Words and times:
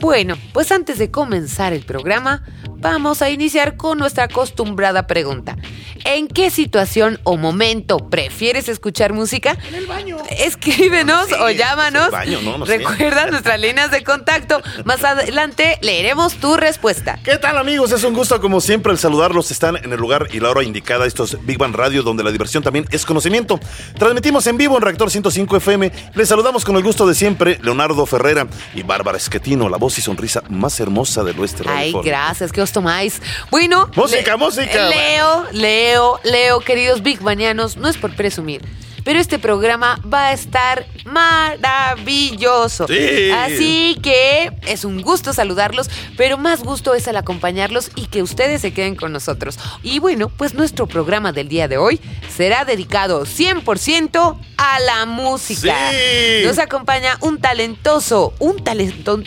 Bueno, 0.00 0.36
pues 0.54 0.72
antes 0.72 0.96
de 0.96 1.10
comenzar 1.10 1.74
el 1.74 1.82
programa, 1.82 2.42
vamos 2.78 3.20
a 3.20 3.28
iniciar 3.28 3.76
con 3.76 3.98
nuestra 3.98 4.24
acostumbrada 4.24 5.06
pregunta. 5.06 5.58
¿En 6.04 6.28
qué 6.28 6.50
situación 6.50 7.20
o 7.24 7.36
momento 7.36 7.98
prefieres 8.10 8.68
escuchar 8.68 9.12
música? 9.12 9.56
En 9.68 9.74
el 9.74 9.86
baño. 9.86 10.16
Escríbenos 10.30 11.28
No 11.30 11.36
sé, 11.36 11.42
o 11.42 11.50
llámanos. 11.50 12.02
es 12.02 12.06
el 12.08 12.12
baño, 12.12 12.40
no, 12.42 12.58
no 12.58 12.66
sé. 12.66 12.78
Recuerda 12.78 13.26
nuestras 13.26 13.60
líneas 13.60 13.90
de 13.90 14.02
contacto. 14.04 14.62
Más 14.84 15.02
adelante 15.04 15.78
leeremos 15.82 16.34
tu 16.34 16.56
respuesta. 16.56 17.18
¿Qué 17.24 17.36
tal 17.38 17.58
amigos? 17.58 17.92
Es 17.92 18.04
un 18.04 18.14
gusto 18.14 18.40
como 18.40 18.60
siempre 18.60 18.92
el 18.92 18.98
saludarlos. 18.98 19.50
Están 19.50 19.76
en 19.76 19.92
el 19.92 19.98
lugar 20.00 20.28
y 20.32 20.40
la 20.40 20.50
hora 20.50 20.62
indicada. 20.62 21.06
Esto 21.06 21.24
es 21.24 21.44
Big 21.44 21.58
Bang 21.58 21.74
Radio, 21.74 22.02
donde 22.02 22.22
la 22.24 22.30
diversión 22.30 22.62
también 22.62 22.86
es 22.90 23.04
conocimiento. 23.04 23.58
Transmitimos 23.98 24.46
en 24.46 24.56
vivo 24.56 24.76
en 24.76 24.82
Reactor 24.82 25.10
105 25.10 25.56
FM. 25.56 25.92
Les 26.14 26.28
saludamos 26.28 26.64
con 26.64 26.76
el 26.76 26.82
gusto 26.82 27.06
de 27.06 27.14
siempre, 27.14 27.58
Leonardo 27.62 28.06
Ferrera 28.06 28.46
y 28.74 28.82
Bárbara 28.82 29.18
Esquetino, 29.18 29.68
la 29.68 29.76
voz 29.76 29.98
y 29.98 30.02
sonrisa 30.02 30.42
más 30.48 30.78
hermosa 30.80 31.22
del 31.24 31.38
oeste 31.38 31.64
Ay, 31.66 31.92
gracias, 32.04 32.52
que 32.52 32.62
os 32.62 32.72
tomáis. 32.72 33.20
Bueno, 33.50 33.90
Música, 33.96 34.36
música. 34.36 34.88
Leo, 34.88 35.46
Leo, 35.52 35.89
Leo, 36.24 36.60
queridos 36.60 37.02
Big 37.02 37.20
Banianos, 37.20 37.76
no 37.76 37.88
es 37.88 37.96
por 37.96 38.14
presumir, 38.14 38.62
pero 39.04 39.18
este 39.18 39.38
programa 39.38 40.00
va 40.12 40.28
a 40.28 40.32
estar 40.32 40.86
maravilloso. 41.04 42.86
Sí. 42.86 43.30
Así 43.32 43.98
que 44.02 44.52
es 44.66 44.84
un 44.84 45.02
gusto 45.02 45.32
saludarlos, 45.32 45.90
pero 46.16 46.38
más 46.38 46.62
gusto 46.62 46.94
es 46.94 47.08
el 47.08 47.16
acompañarlos 47.16 47.90
y 47.96 48.06
que 48.06 48.22
ustedes 48.22 48.60
se 48.60 48.72
queden 48.72 48.94
con 48.94 49.12
nosotros. 49.12 49.58
Y 49.82 49.98
bueno, 49.98 50.28
pues 50.28 50.54
nuestro 50.54 50.86
programa 50.86 51.32
del 51.32 51.48
día 51.48 51.66
de 51.66 51.78
hoy 51.78 52.00
será 52.34 52.64
dedicado 52.64 53.24
100% 53.24 54.38
a 54.56 54.80
la 54.80 55.06
música. 55.06 55.74
Sí. 55.90 56.44
Nos 56.44 56.58
acompaña 56.58 57.16
un 57.20 57.40
talentoso, 57.40 58.34
un 58.38 58.62
talento, 58.62 59.20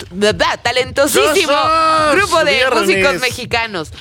talentosísimo 0.61 1.53
grupo 2.14 2.44
de 2.45 2.53
Viernes. 2.53 2.81
músicos 2.81 3.20
mexicanos. 3.20 3.92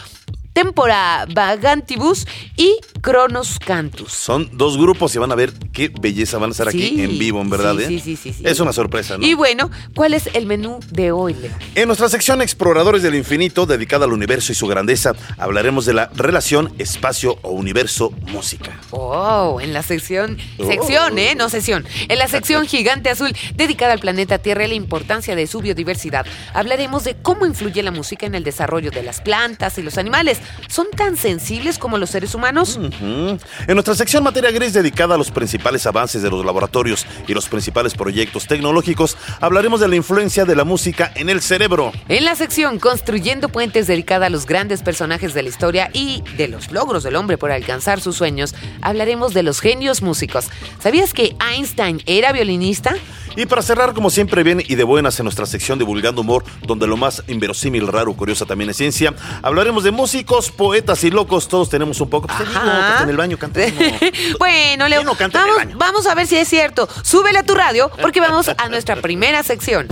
Tempora 0.53 1.27
Vagantibus 1.33 2.27
y 2.57 2.77
Cronos 3.01 3.59
Cantus. 3.59 4.13
Son 4.13 4.49
dos 4.57 4.77
grupos 4.77 5.15
y 5.15 5.19
van 5.19 5.33
a 5.33 5.35
ver 5.35 5.53
qué 5.73 5.89
belleza 6.01 6.39
van 6.39 6.51
a 6.51 6.53
estar 6.53 6.69
aquí 6.69 7.01
en 7.03 7.19
vivo, 7.19 7.41
en 7.41 7.49
verdad. 7.51 7.75
sí, 7.79 7.97
¿eh? 7.97 8.01
sí, 8.05 8.17
sí, 8.17 8.33
sí. 8.33 8.43
Es 8.45 8.61
una 8.61 8.73
sorpresa, 8.73 9.17
¿no? 9.19 9.27
Y 9.27 9.35
bueno, 9.35 9.71
¿cuál 9.95 10.15
es 10.15 10.29
el 10.35 10.47
menú 10.47 10.79
de 10.91 11.11
hoy, 11.11 11.35
Leo? 11.35 11.51
En 11.75 11.87
nuestra 11.89 12.09
sección 12.09 12.43
Exploradores 12.43 13.03
del 13.03 13.15
Infinito, 13.15 13.67
dedicada 13.67 14.05
al 14.05 14.13
universo 14.13 14.53
y 14.53 14.55
su 14.55 14.67
grandeza, 14.67 15.15
hablaremos 15.39 15.87
de 15.87 15.95
la 15.95 16.11
relación 16.15 16.73
espacio 16.79 17.39
o 17.43 17.51
universo 17.51 18.11
música. 18.31 18.79
Oh, 18.91 19.59
en 19.61 19.73
la 19.73 19.83
sección, 19.83 20.37
Oh. 20.59 20.67
sección, 20.67 21.19
¿eh? 21.19 21.35
No 21.35 21.49
sesión. 21.49 21.85
En 22.09 22.19
la 22.19 22.29
sección 22.29 22.67
Gigante 22.69 23.09
Azul, 23.11 23.35
dedicada 23.55 23.95
al 23.95 24.01
planeta 24.01 24.39
Tierra 24.39 24.65
y 24.65 24.69
la 24.69 24.75
importancia 24.75 25.35
de 25.35 25.47
su 25.47 25.61
biodiversidad, 25.61 26.27
hablaremos 26.55 27.05
de 27.05 27.17
cómo 27.17 27.47
influye 27.47 27.83
la 27.83 27.91
música 27.91 28.27
en 28.27 28.35
el 28.35 28.45
desarrollo 28.45 28.91
de 28.91 29.03
las 29.03 29.21
plantas 29.23 29.79
y 29.79 29.83
los 29.83 29.97
animales. 29.99 30.39
¿Son 30.69 30.87
tan 30.97 31.17
sensibles 31.17 31.79
como 31.79 31.99
los 31.99 32.11
seres 32.11 32.35
humanos? 32.35 32.79
En 33.01 33.39
nuestra 33.75 33.95
sección 33.95 34.25
Materia 34.25 34.51
Gris, 34.51 34.73
dedicada 34.73 35.15
a 35.15 35.19
los 35.19 35.31
principales 35.31 35.87
avances 35.87 36.23
de 36.23 36.31
los 36.31 36.45
laboratorios 36.45 37.07
y 37.27 37.35
los 37.35 37.49
principales 37.49 37.95
proyectos 37.95 38.47
tecnológicos, 38.47 39.17
hablaremos 39.41 39.81
de 39.81 39.89
la 39.89 39.97
influencia 39.97 40.45
de 40.45 40.57
la 40.57 40.65
música 40.65 41.13
en 41.15 41.29
el 41.29 41.41
cerebro. 41.43 41.93
En 42.09 42.25
la 42.25 42.35
sección 42.35 42.79
Construyendo 42.79 43.49
Puentes 43.49 43.87
dedicada 43.87 44.27
a 44.27 44.31
los 44.31 44.47
grandes 44.47 44.83
personajes 44.83 45.35
de 45.35 45.43
la 45.43 45.49
historia 45.49 45.91
y 45.93 46.23
de 46.37 46.49
los 46.49 46.73
logros 46.73 47.03
del 47.03 47.17
hombre 47.17 47.39
por 47.39 47.53
alcanzar 47.53 48.01
sus 48.01 48.17
sueños, 48.17 48.55
hablaremos 48.81 49.35
de 49.35 49.43
los 49.43 49.61
genios 49.61 50.03
músicos. 50.03 50.49
¿Sabías 50.81 51.13
que 51.13 51.37
Einstein 51.53 52.03
era 52.07 52.33
violinista? 52.33 52.95
Y 53.37 53.47
para 53.47 53.63
cerrar, 53.63 53.95
como 53.95 54.11
siempre, 54.11 54.43
bien 54.43 54.63
y 54.67 54.75
de 54.75 54.85
buenas 54.85 55.19
en 55.19 55.25
nuestra 55.25 55.47
sección 55.47 55.79
Divulgando 55.79 56.21
Humor, 56.21 56.45
donde 56.67 56.87
lo 56.87 56.97
más 56.97 57.23
inverosímil, 57.29 57.87
raro, 57.87 58.13
curiosa 58.15 58.45
también 58.45 58.71
es 58.71 58.77
ciencia, 58.77 59.15
hablaremos 59.43 59.85
de 59.85 59.91
músicos, 59.91 60.51
poetas 60.51 61.03
y 61.05 61.11
locos. 61.11 61.49
Todos 61.49 61.69
tenemos 61.69 62.01
un 62.01 62.11
poco. 62.11 62.27
Pues 62.27 62.39
te 62.39 62.45
digo, 62.45 62.61
está 62.61 63.03
en 63.03 63.09
el 63.09 63.17
baño 63.17 63.39
cantando. 63.39 63.81
bueno, 64.39 64.89
Leo, 64.89 65.01
¿Quién 65.01 65.07
no 65.07 65.15
canta 65.15 65.39
en 65.39 65.45
el 65.45 65.51
vamos, 65.51 65.65
baño? 65.67 65.77
vamos 65.79 66.07
a 66.07 66.15
ver 66.15 66.27
si 66.27 66.37
es 66.37 66.49
cierto. 66.49 66.89
Súbele 67.03 67.39
a 67.39 67.43
tu 67.43 67.55
radio 67.55 67.91
porque 68.01 68.21
vamos 68.21 68.49
a 68.49 68.69
nuestra 68.69 68.97
primera 69.03 69.43
sección. 69.43 69.89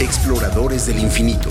Exploradores 0.00 0.86
del 0.86 0.98
infinito. 0.98 1.50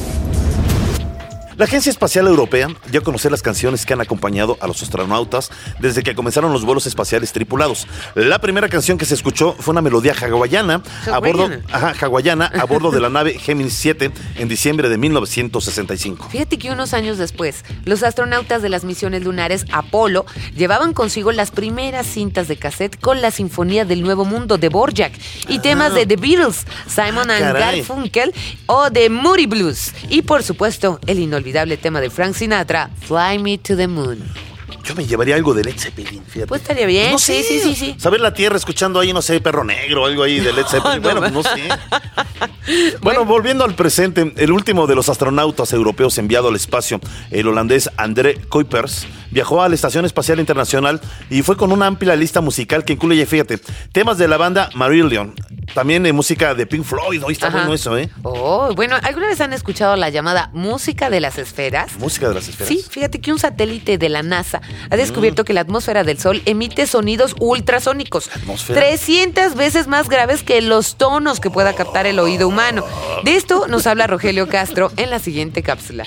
La 1.64 1.68
Agencia 1.68 1.92
Espacial 1.92 2.28
Europea 2.28 2.68
dio 2.92 3.00
a 3.00 3.04
conocer 3.06 3.32
las 3.32 3.42
canciones 3.42 3.86
que 3.86 3.94
han 3.94 4.02
acompañado 4.02 4.58
a 4.60 4.68
los 4.68 4.84
astronautas 4.84 5.50
desde 5.80 6.04
que 6.04 6.14
comenzaron 6.14 6.52
los 6.52 6.66
vuelos 6.66 6.88
espaciales 6.88 7.32
tripulados. 7.32 7.88
La 8.16 8.40
primera 8.40 8.68
canción 8.68 8.98
que 8.98 9.06
se 9.06 9.14
escuchó 9.14 9.56
fue 9.58 9.72
una 9.72 9.82
melodía 9.82 10.14
hawaiana 10.14 10.84
a 11.10 11.20
bordo, 11.20 11.50
ajá, 11.72 11.94
hawaiana 12.02 12.48
a 12.48 12.66
bordo 12.66 12.92
de 12.92 13.00
la 13.00 13.08
nave 13.08 13.40
Gemini 13.40 13.70
7 13.70 14.12
en 14.40 14.50
diciembre 14.50 14.90
de 14.90 14.98
1965. 14.98 16.28
Fíjate 16.30 16.58
que 16.58 16.70
unos 16.70 16.94
años 16.94 17.18
después, 17.18 17.64
los 17.86 18.04
astronautas 18.04 18.62
de 18.62 18.68
las 18.68 18.84
misiones 18.84 19.24
lunares 19.24 19.64
Apolo 19.72 20.26
llevaban 20.58 20.94
consigo 20.94 21.32
las 21.32 21.52
primeras 21.52 22.06
cintas 22.08 22.50
de 22.50 22.58
cassette 22.58 23.00
con 23.00 23.22
la 23.22 23.32
Sinfonía 23.32 23.86
del 23.86 24.02
Nuevo 24.02 24.26
Mundo 24.26 24.58
de 24.58 24.68
Borjak 24.68 25.14
y 25.48 25.60
temas 25.60 25.96
de 25.96 26.06
The 26.06 26.18
Beatles, 26.18 26.66
Simon 26.88 27.32
Ah, 27.32 27.38
and. 27.38 27.58
Garfunkel 27.58 28.34
o 28.66 28.90
de 28.90 29.10
Moody 29.10 29.46
Blues. 29.46 29.94
Y 30.10 30.24
por 30.24 30.44
supuesto, 30.44 31.00
el 31.08 31.20
inolvidable 31.20 31.53
tema 31.78 32.02
de 32.02 32.10
Frank 32.10 32.36
Sinatra, 32.36 32.90
Fly 33.02 33.40
Me 33.40 33.58
to 33.58 33.76
the 33.76 33.88
Moon. 33.88 34.53
Yo 34.84 34.96
me 34.96 35.06
llevaría 35.06 35.36
algo 35.36 35.54
de 35.54 35.64
Led 35.64 35.78
Zeppelin, 35.78 36.24
fíjate. 36.26 36.48
Pues 36.48 36.62
estaría 36.62 36.86
bien, 36.86 37.12
No 37.12 37.20
sí, 37.20 37.42
sé, 37.42 37.44
sí, 37.44 37.60
sí, 37.60 37.76
sí. 37.76 37.96
Saber 38.00 38.22
la 38.22 38.34
tierra 38.34 38.58
escuchando 38.58 39.00
ahí, 39.00 39.14
no 39.14 39.22
sé, 39.22 39.40
perro 39.42 39.64
negro, 39.64 40.06
algo 40.06 40.24
ahí 40.24 40.40
de 40.40 40.54
Led 40.54 40.66
Zeppelin. 40.70 41.02
No, 41.02 41.02
bueno, 41.04 41.22
no. 41.22 41.32
pues 41.32 41.34
no 41.34 41.44
sé. 41.44 41.70
Bueno, 43.02 43.26
volviendo 43.26 43.66
al 43.66 43.76
presente, 43.76 44.34
el 44.38 44.52
último 44.52 44.88
de 44.88 44.96
los 44.96 45.10
astronautas 45.10 45.74
europeos 45.74 46.18
enviado 46.18 46.48
al 46.48 46.56
espacio, 46.56 47.00
el 47.30 47.48
holandés 47.48 47.90
André 47.98 48.36
Kuipers, 48.50 49.06
viajó 49.32 49.62
a 49.62 49.68
la 49.68 49.76
Estación 49.76 50.06
Espacial 50.06 50.40
Internacional 50.40 51.02
y 51.30 51.42
fue 51.42 51.58
con 51.58 51.72
una 51.74 51.88
amplia 51.88 52.16
lista 52.16 52.40
musical 52.40 52.86
que 52.86 52.94
incluye, 52.94 53.26
fíjate, 53.26 53.60
temas 53.92 54.18
de 54.18 54.28
la 54.30 54.38
banda 54.38 54.70
Marillion, 54.76 55.34
también 55.74 56.04
de 56.04 56.14
música 56.14 56.56
de 56.56 56.66
Pink 56.66 56.86
Floyd, 56.86 57.22
hoy 57.26 57.34
está 57.34 57.48
Ajá. 57.48 57.58
bueno 57.58 57.74
eso, 57.74 57.98
¿eh? 57.98 58.10
Oh, 58.24 58.74
bueno, 58.76 58.96
¿alguna 59.04 59.28
vez 59.28 59.42
han 59.42 59.52
escuchado 59.54 59.96
la 59.98 60.10
llamada 60.10 60.50
música 60.54 61.10
de 61.10 61.20
las 61.20 61.38
esferas? 61.38 61.98
Música 62.00 62.30
de 62.30 62.36
las 62.36 62.48
esferas. 62.48 62.70
Sí, 62.70 62.82
fíjate 62.90 63.20
que 63.20 63.32
un 63.34 63.40
satélite 63.40 63.98
de 63.98 64.08
la 64.10 64.24
NASA 64.24 64.62
ha 64.90 64.96
descubierto 64.96 65.44
que 65.44 65.54
la 65.54 65.62
atmósfera 65.62 66.04
del 66.04 66.20
Sol 66.20 66.42
emite 66.46 66.88
sonidos 66.88 67.36
ultrasónicos, 67.40 68.30
atmósfera? 68.36 68.80
300 68.80 69.56
veces 69.56 69.88
más 69.88 70.10
graves 70.10 70.44
que 70.44 70.62
los 70.62 70.96
tonos 70.96 71.40
que 71.40 71.50
pueda 71.50 71.74
captar 71.74 72.06
el 72.06 72.20
oído 72.20 72.48
humano. 72.48 72.84
De 73.24 73.36
esto 73.36 73.68
nos 73.68 73.88
habla 73.88 74.08
Rogelio 74.08 74.48
Castro 74.48 74.92
en 74.98 75.10
la 75.10 75.20
siguiente 75.20 75.64
cápsula. 75.64 76.06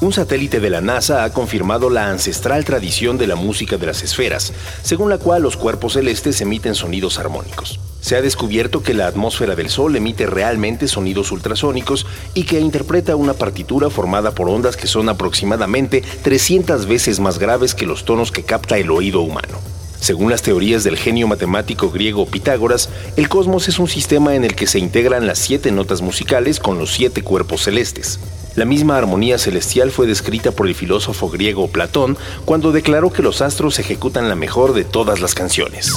Un 0.00 0.12
satélite 0.12 0.58
de 0.60 0.70
la 0.70 0.80
NASA 0.80 1.24
ha 1.24 1.32
confirmado 1.32 1.88
la 1.88 2.10
ancestral 2.10 2.64
tradición 2.64 3.16
de 3.16 3.28
la 3.28 3.36
música 3.36 3.76
de 3.76 3.86
las 3.86 4.02
esferas, 4.02 4.52
según 4.82 5.08
la 5.08 5.18
cual 5.18 5.42
los 5.42 5.56
cuerpos 5.56 5.92
celestes 5.94 6.40
emiten 6.40 6.74
sonidos 6.74 7.18
armónicos. 7.18 7.78
Se 8.00 8.16
ha 8.16 8.20
descubierto 8.20 8.82
que 8.82 8.92
la 8.92 9.06
atmósfera 9.06 9.54
del 9.54 9.70
Sol 9.70 9.96
emite 9.96 10.26
realmente 10.26 10.88
sonidos 10.88 11.32
ultrasónicos 11.32 12.06
y 12.34 12.42
que 12.42 12.60
interpreta 12.60 13.16
una 13.16 13.34
partitura 13.34 13.88
formada 13.88 14.32
por 14.32 14.48
ondas 14.48 14.76
que 14.76 14.88
son 14.88 15.08
aproximadamente 15.08 16.02
300 16.22 16.86
veces 16.86 17.20
más 17.20 17.38
graves 17.38 17.74
que 17.74 17.86
los 17.86 18.04
tonos 18.04 18.30
que 18.30 18.42
capta 18.42 18.76
el 18.76 18.90
oído 18.90 19.22
humano. 19.22 19.58
Según 20.04 20.30
las 20.30 20.42
teorías 20.42 20.84
del 20.84 20.98
genio 20.98 21.26
matemático 21.26 21.90
griego 21.90 22.26
Pitágoras, 22.26 22.90
el 23.16 23.30
cosmos 23.30 23.68
es 23.68 23.78
un 23.78 23.88
sistema 23.88 24.34
en 24.34 24.44
el 24.44 24.54
que 24.54 24.66
se 24.66 24.78
integran 24.78 25.26
las 25.26 25.38
siete 25.38 25.72
notas 25.72 26.02
musicales 26.02 26.60
con 26.60 26.78
los 26.78 26.92
siete 26.92 27.22
cuerpos 27.22 27.62
celestes. 27.62 28.20
La 28.54 28.66
misma 28.66 28.98
armonía 28.98 29.38
celestial 29.38 29.90
fue 29.90 30.06
descrita 30.06 30.52
por 30.52 30.66
el 30.66 30.74
filósofo 30.74 31.30
griego 31.30 31.68
Platón 31.68 32.18
cuando 32.44 32.70
declaró 32.70 33.10
que 33.14 33.22
los 33.22 33.40
astros 33.40 33.78
ejecutan 33.78 34.28
la 34.28 34.34
mejor 34.34 34.74
de 34.74 34.84
todas 34.84 35.22
las 35.22 35.34
canciones. 35.34 35.94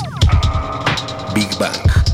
Big 1.36 1.50
Bang. 1.60 2.07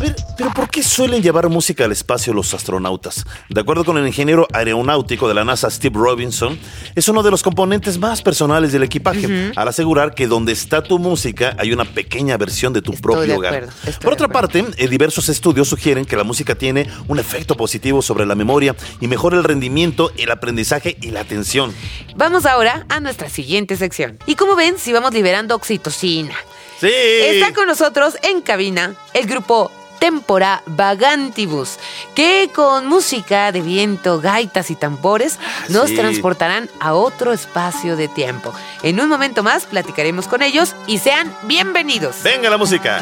A 0.00 0.02
ver, 0.02 0.16
Pero 0.38 0.50
¿por 0.54 0.70
qué 0.70 0.82
suelen 0.82 1.22
llevar 1.22 1.46
música 1.50 1.84
al 1.84 1.92
espacio 1.92 2.32
los 2.32 2.54
astronautas? 2.54 3.26
De 3.50 3.60
acuerdo 3.60 3.84
con 3.84 3.98
el 3.98 4.06
ingeniero 4.06 4.48
aeronáutico 4.50 5.28
de 5.28 5.34
la 5.34 5.44
NASA, 5.44 5.68
Steve 5.68 5.98
Robinson, 5.98 6.58
es 6.94 7.06
uno 7.08 7.22
de 7.22 7.30
los 7.30 7.42
componentes 7.42 7.98
más 7.98 8.22
personales 8.22 8.72
del 8.72 8.82
equipaje, 8.82 9.52
al 9.54 9.68
asegurar 9.68 10.14
que 10.14 10.26
donde 10.26 10.52
está 10.52 10.82
tu 10.82 10.98
música 10.98 11.54
hay 11.58 11.74
una 11.74 11.84
pequeña 11.84 12.38
versión 12.38 12.72
de 12.72 12.80
tu 12.80 12.92
Estoy 12.92 13.02
propio 13.02 13.26
de 13.26 13.34
hogar. 13.34 13.54
acuerdo, 13.54 14.00
Por 14.00 14.14
otra 14.14 14.28
parte, 14.28 14.64
eh, 14.78 14.88
diversos 14.88 15.28
estudios 15.28 15.68
sugieren 15.68 16.06
que 16.06 16.16
la 16.16 16.24
música 16.24 16.54
tiene 16.54 16.88
un 17.06 17.18
efecto 17.18 17.54
positivo 17.54 18.00
sobre 18.00 18.24
la 18.24 18.34
memoria 18.34 18.74
y 19.02 19.06
mejora 19.06 19.36
el 19.36 19.44
rendimiento, 19.44 20.12
el 20.16 20.30
aprendizaje 20.30 20.96
y 21.02 21.10
la 21.10 21.20
atención. 21.20 21.74
Vamos 22.16 22.46
ahora 22.46 22.86
a 22.88 23.00
nuestra 23.00 23.28
siguiente 23.28 23.76
sección. 23.76 24.18
Y 24.24 24.34
como 24.36 24.56
ven, 24.56 24.78
si 24.78 24.94
vamos 24.94 25.12
liberando 25.12 25.54
oxitocina. 25.54 26.32
Sí. 26.80 26.88
Está 26.90 27.52
con 27.52 27.66
nosotros 27.66 28.16
en 28.22 28.40
cabina 28.40 28.94
el 29.12 29.26
grupo 29.26 29.70
Tempora 30.00 30.62
Vagantibus, 30.66 31.78
que 32.16 32.50
con 32.52 32.88
música 32.88 33.52
de 33.52 33.60
viento, 33.60 34.20
gaitas 34.20 34.72
y 34.72 34.74
tambores 34.74 35.38
nos 35.68 35.90
sí. 35.90 35.94
transportarán 35.94 36.68
a 36.80 36.94
otro 36.94 37.32
espacio 37.32 37.96
de 37.96 38.08
tiempo. 38.08 38.52
En 38.82 38.98
un 38.98 39.08
momento 39.08 39.44
más 39.44 39.66
platicaremos 39.66 40.26
con 40.26 40.42
ellos 40.42 40.74
y 40.88 40.98
sean 40.98 41.32
bienvenidos. 41.44 42.22
Venga 42.24 42.50
la 42.50 42.56
música. 42.56 42.98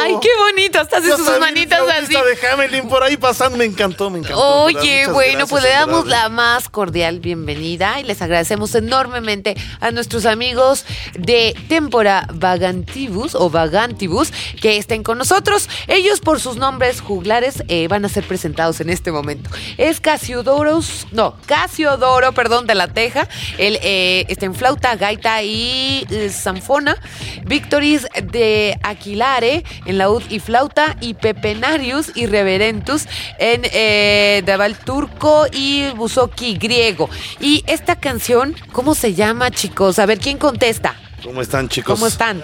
Ay, 0.00 0.14
qué 0.20 0.28
bonito, 0.38 0.80
hasta 0.80 0.98
hace 0.98 1.16
sus 1.16 1.38
manitas 1.38 1.80
así. 2.02 2.14
de 2.14 2.48
Hamelin 2.48 2.88
por 2.88 3.02
ahí 3.02 3.16
pasando, 3.16 3.58
me 3.58 3.64
encantó, 3.64 4.10
me 4.10 4.20
encantó. 4.20 4.62
Oye, 4.62 5.06
bueno, 5.08 5.46
gracias, 5.46 5.50
pues 5.50 5.62
le 5.62 5.68
damos 5.70 6.06
la 6.06 6.28
más 6.28 6.68
cordial 6.68 7.20
bienvenida 7.20 8.00
y 8.00 8.04
les 8.04 8.22
agradecemos 8.22 8.74
enormemente 8.74 9.56
a 9.80 9.90
nuestros 9.90 10.26
amigos 10.26 10.84
de 11.18 11.54
Tempora 11.68 12.26
Vagantibus 12.32 13.34
o 13.34 13.50
Vagantibus 13.50 14.32
que 14.60 14.76
estén 14.76 15.02
con 15.02 15.18
nosotros. 15.18 15.68
Ellos 15.88 16.20
por 16.20 16.40
sus 16.40 16.56
nombres 16.56 17.00
juglares 17.00 17.62
eh, 17.68 17.88
van 17.88 18.04
a 18.04 18.08
ser 18.08 18.24
presentados 18.24 18.80
en 18.80 18.90
este 18.90 19.12
momento. 19.12 19.50
Es 19.76 20.00
Casiodoros, 20.00 21.06
no, 21.12 21.36
Casiodoro, 21.46 22.32
perdón, 22.32 22.66
de 22.66 22.74
la 22.74 22.88
Teja. 22.88 23.28
Él 23.58 23.78
eh, 23.82 24.24
está 24.28 24.46
en 24.46 24.54
flauta, 24.54 24.96
gaita 24.96 25.42
y 25.42 26.06
eh, 26.10 26.30
zanfona. 26.30 26.96
Victoris 27.44 28.06
de 28.22 28.78
Aquilare 28.82 29.64
en 29.86 29.98
laúd 30.00 30.22
y 30.30 30.40
flauta 30.40 30.96
y 31.02 31.12
Pepenarius 31.12 32.12
y 32.14 32.24
Reverentus 32.24 33.04
en 33.38 33.62
eh, 33.64 34.42
Daval 34.46 34.78
turco 34.78 35.46
y 35.52 35.90
Buzoki 35.94 36.56
griego. 36.56 37.10
Y 37.38 37.62
esta 37.66 37.96
canción, 37.96 38.56
¿cómo 38.72 38.94
se 38.94 39.12
llama, 39.12 39.50
chicos? 39.50 39.98
A 39.98 40.06
ver, 40.06 40.18
¿quién 40.18 40.38
contesta? 40.38 40.94
¿Cómo 41.22 41.42
están, 41.42 41.68
chicos? 41.68 41.94
¿Cómo 41.94 42.06
están? 42.06 42.42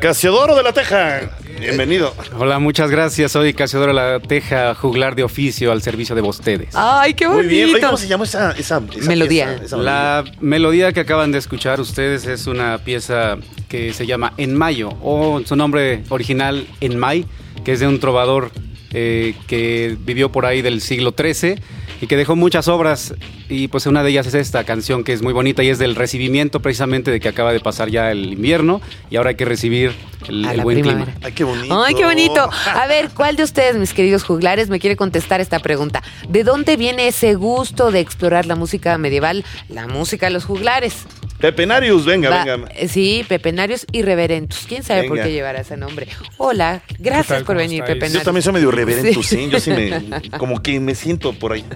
Casiodoro 0.00 0.54
de 0.54 0.62
la 0.62 0.72
Teja. 0.72 1.36
Bienvenido. 1.60 2.14
Hola, 2.38 2.58
muchas 2.58 2.90
gracias. 2.90 3.32
Soy 3.32 3.52
Casiodoro 3.54 3.92
La 3.92 4.20
Teja, 4.20 4.74
juglar 4.74 5.14
de 5.16 5.22
oficio 5.24 5.72
al 5.72 5.82
servicio 5.82 6.14
de 6.14 6.22
ustedes. 6.22 6.68
¡Ay, 6.74 7.14
qué 7.14 7.26
bonito! 7.26 7.44
Muy 7.44 7.52
bien. 7.54 7.70
Oye, 7.70 7.80
¿Cómo 7.80 7.96
se 7.96 8.08
llama 8.08 8.24
esa, 8.24 8.52
esa, 8.52 8.82
esa 8.94 9.08
Melodía. 9.08 9.46
pieza, 9.58 9.64
esa 9.64 9.76
La 9.78 10.24
melodía 10.40 10.92
que 10.92 11.00
acaban 11.00 11.32
de 11.32 11.38
escuchar 11.38 11.80
ustedes 11.80 12.26
es 12.26 12.46
una 12.46 12.78
pieza 12.78 13.38
que 13.68 13.92
se 13.92 14.06
llama 14.06 14.32
En 14.36 14.56
Mayo, 14.56 14.90
o 15.02 15.40
su 15.44 15.56
nombre 15.56 16.02
original 16.10 16.66
En 16.80 16.98
May, 16.98 17.24
que 17.64 17.72
es 17.72 17.80
de 17.80 17.88
un 17.88 18.00
trovador 18.00 18.50
eh, 18.92 19.34
que 19.46 19.96
vivió 20.00 20.30
por 20.30 20.46
ahí 20.46 20.62
del 20.62 20.80
siglo 20.80 21.14
XIII 21.16 21.56
y 22.00 22.06
que 22.06 22.16
dejó 22.16 22.36
muchas 22.36 22.68
obras. 22.68 23.14
Y 23.48 23.68
pues 23.68 23.86
una 23.86 24.02
de 24.02 24.10
ellas 24.10 24.26
es 24.26 24.34
esta 24.34 24.64
canción 24.64 25.04
que 25.04 25.12
es 25.12 25.22
muy 25.22 25.32
bonita 25.32 25.62
y 25.62 25.68
es 25.68 25.78
del 25.78 25.94
recibimiento 25.94 26.60
precisamente 26.60 27.10
de 27.10 27.20
que 27.20 27.28
acaba 27.28 27.52
de 27.52 27.60
pasar 27.60 27.90
ya 27.90 28.10
el 28.10 28.32
invierno 28.32 28.80
y 29.10 29.16
ahora 29.16 29.30
hay 29.30 29.36
que 29.36 29.44
recibir 29.44 29.92
el, 30.28 30.60
buen 30.62 30.80
primavera. 30.80 31.12
clima. 31.12 31.26
Ay, 31.26 31.32
qué 31.32 31.44
bonito. 31.44 31.82
¡Ay, 31.82 31.94
qué 31.94 32.04
bonito! 32.04 32.50
A 32.74 32.86
ver, 32.86 33.10
¿cuál 33.10 33.36
de 33.36 33.44
ustedes, 33.44 33.76
mis 33.76 33.92
queridos 33.92 34.24
juglares, 34.24 34.68
me 34.68 34.80
quiere 34.80 34.96
contestar 34.96 35.40
esta 35.40 35.58
pregunta? 35.58 36.02
¿De 36.28 36.44
dónde 36.44 36.76
viene 36.76 37.08
ese 37.08 37.34
gusto 37.34 37.90
de 37.90 38.00
explorar 38.00 38.46
la 38.46 38.56
música 38.56 38.96
medieval, 38.98 39.44
la 39.68 39.86
música 39.86 40.26
de 40.26 40.32
los 40.32 40.44
juglares? 40.44 41.06
Pepenarius, 41.40 42.04
venga, 42.06 42.30
Va- 42.30 42.44
venga. 42.44 42.68
eh, 42.74 42.88
Sí, 42.88 43.24
Pepenarios 43.28 43.86
y 43.92 44.02
Reverentus. 44.02 44.64
¿Quién 44.68 44.82
sabe 44.82 45.04
por 45.04 45.12
Venga. 45.18 45.24
qué 45.26 45.32
llevará 45.32 45.60
ese 45.60 45.76
nombre? 45.76 46.08
Hola, 46.38 46.82
gracias 46.98 47.26
tal? 47.28 47.38
por 47.44 47.46
¿Cómo 47.56 47.58
venir, 47.60 47.80
estáis? 47.80 47.94
Pepenarios. 47.96 48.22
Yo 48.22 48.24
también 48.24 48.42
soy 48.42 48.52
medio 48.54 48.70
reverento, 48.70 49.22
Sí. 49.22 49.36
sí. 49.36 49.48
Yo 49.50 49.60
sí 49.60 49.70
me. 49.70 49.90
Como 50.38 50.62
que 50.62 50.80
me 50.80 50.94
siento 50.94 51.32
por 51.32 51.52
ahí. 51.52 51.64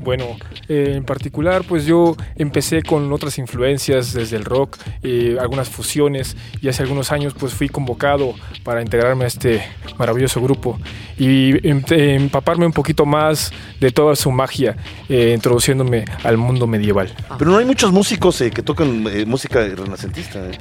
Bueno, 0.00 0.24
eh, 0.68 0.94
en 0.96 1.04
particular, 1.04 1.62
pues 1.68 1.84
yo 1.84 2.16
empecé 2.36 2.82
con 2.82 3.12
otras 3.12 3.36
influencias 3.36 4.14
desde 4.14 4.36
el 4.36 4.44
rock, 4.46 4.78
eh, 5.02 5.36
algunas 5.38 5.68
fusiones, 5.68 6.36
y 6.62 6.68
hace 6.68 6.82
algunos 6.82 7.12
años 7.12 7.34
pues 7.38 7.52
fui 7.52 7.68
convocado 7.68 8.34
para 8.64 8.80
integrarme 8.80 9.24
a 9.24 9.26
este 9.26 9.62
maravilloso 9.98 10.40
grupo 10.40 10.80
y 11.18 11.68
em- 11.68 11.84
empaparme 11.90 12.64
un 12.64 12.72
poquito 12.72 13.04
más 13.04 13.52
de 13.78 13.90
toda 13.90 14.16
su 14.16 14.30
magia, 14.30 14.76
eh, 15.10 15.32
introduciéndome 15.34 16.06
al 16.24 16.38
mundo 16.38 16.66
medieval. 16.66 17.12
Pero 17.38 17.50
no 17.50 17.58
hay 17.58 17.66
muchos 17.66 17.92
músicos 17.92 18.40
eh, 18.40 18.50
que 18.50 18.62
tocan 18.62 18.89
eh, 19.08 19.24
música 19.26 19.60
renacentista. 19.60 20.38
eh. 20.40 20.58